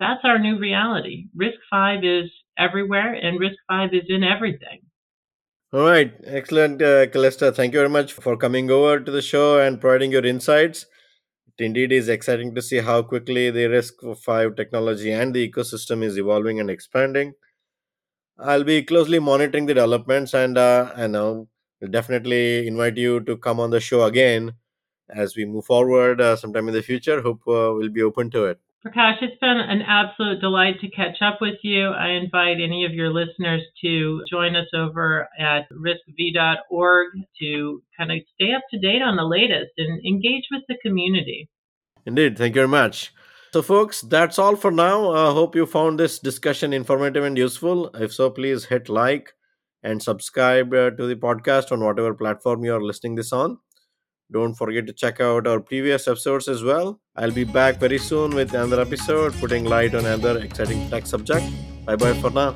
that's 0.00 0.20
our 0.24 0.38
new 0.38 0.58
reality. 0.58 1.26
Risk 1.34 1.58
five 1.70 2.04
is 2.04 2.30
everywhere, 2.58 3.14
and 3.14 3.38
risk 3.38 3.56
five 3.68 3.90
is 3.92 4.04
in 4.08 4.24
everything. 4.24 4.82
All 5.72 5.80
right, 5.80 6.12
excellent, 6.24 6.80
uh, 6.80 7.06
Calista. 7.08 7.50
Thank 7.52 7.72
you 7.72 7.80
very 7.80 7.88
much 7.88 8.12
for 8.12 8.36
coming 8.36 8.70
over 8.70 9.00
to 9.00 9.10
the 9.10 9.22
show 9.22 9.58
and 9.58 9.80
providing 9.80 10.12
your 10.12 10.24
insights. 10.24 10.86
It 11.48 11.64
indeed 11.64 11.92
is 11.92 12.08
exciting 12.08 12.54
to 12.54 12.62
see 12.62 12.78
how 12.78 13.02
quickly 13.02 13.50
the 13.50 13.66
Risk 13.66 13.94
Five 14.18 14.56
technology 14.56 15.12
and 15.12 15.34
the 15.34 15.48
ecosystem 15.48 16.04
is 16.04 16.16
evolving 16.16 16.60
and 16.60 16.70
expanding. 16.70 17.34
I'll 18.38 18.64
be 18.64 18.82
closely 18.82 19.18
monitoring 19.18 19.66
the 19.66 19.74
developments, 19.74 20.34
and 20.34 20.58
uh, 20.58 20.92
I 20.96 21.06
know 21.06 21.48
will 21.80 21.88
definitely 21.88 22.66
invite 22.66 22.96
you 22.96 23.20
to 23.20 23.36
come 23.36 23.60
on 23.60 23.70
the 23.70 23.80
show 23.80 24.04
again 24.04 24.54
as 25.10 25.36
we 25.36 25.44
move 25.44 25.66
forward 25.66 26.20
uh, 26.20 26.36
sometime 26.36 26.68
in 26.68 26.74
the 26.74 26.82
future. 26.82 27.20
Hope 27.20 27.40
uh, 27.46 27.74
we'll 27.74 27.90
be 27.90 28.02
open 28.02 28.30
to 28.30 28.44
it. 28.46 28.60
Prakash, 28.84 29.22
it's 29.22 29.38
been 29.40 29.56
an 29.56 29.80
absolute 29.80 30.40
delight 30.40 30.78
to 30.80 30.90
catch 30.90 31.22
up 31.22 31.38
with 31.40 31.54
you. 31.62 31.88
I 31.88 32.08
invite 32.10 32.60
any 32.60 32.84
of 32.84 32.92
your 32.92 33.10
listeners 33.10 33.62
to 33.80 34.22
join 34.30 34.54
us 34.56 34.66
over 34.74 35.26
at 35.40 35.66
riscv.org 35.70 37.08
to 37.40 37.82
kind 37.96 38.12
of 38.12 38.18
stay 38.34 38.52
up 38.52 38.62
to 38.70 38.78
date 38.78 39.00
on 39.00 39.16
the 39.16 39.24
latest 39.24 39.72
and 39.78 40.04
engage 40.04 40.44
with 40.50 40.64
the 40.68 40.76
community. 40.82 41.48
Indeed. 42.04 42.36
Thank 42.36 42.54
you 42.54 42.60
very 42.60 42.68
much. 42.68 43.14
So, 43.54 43.62
folks, 43.62 44.02
that's 44.02 44.38
all 44.38 44.54
for 44.54 44.70
now. 44.70 45.12
I 45.12 45.32
hope 45.32 45.56
you 45.56 45.64
found 45.64 45.98
this 45.98 46.18
discussion 46.18 46.74
informative 46.74 47.24
and 47.24 47.38
useful. 47.38 47.88
If 47.94 48.12
so, 48.12 48.28
please 48.28 48.66
hit 48.66 48.90
like 48.90 49.32
and 49.82 50.02
subscribe 50.02 50.74
uh, 50.74 50.90
to 50.90 51.06
the 51.06 51.16
podcast 51.16 51.72
on 51.72 51.82
whatever 51.82 52.12
platform 52.12 52.64
you 52.64 52.74
are 52.74 52.82
listening 52.82 53.14
this 53.14 53.32
on. 53.32 53.58
Don't 54.32 54.54
forget 54.54 54.86
to 54.86 54.92
check 54.92 55.20
out 55.20 55.46
our 55.46 55.60
previous 55.60 56.08
episodes 56.08 56.48
as 56.48 56.62
well. 56.62 57.00
I'll 57.16 57.30
be 57.30 57.44
back 57.44 57.76
very 57.78 57.98
soon 57.98 58.34
with 58.34 58.52
another 58.54 58.80
episode 58.80 59.34
putting 59.34 59.64
light 59.64 59.94
on 59.94 60.04
another 60.06 60.38
exciting 60.38 60.88
tech 60.90 61.06
subject. 61.06 61.44
Bye 61.84 61.96
bye 61.96 62.14
for 62.14 62.30
now. 62.30 62.54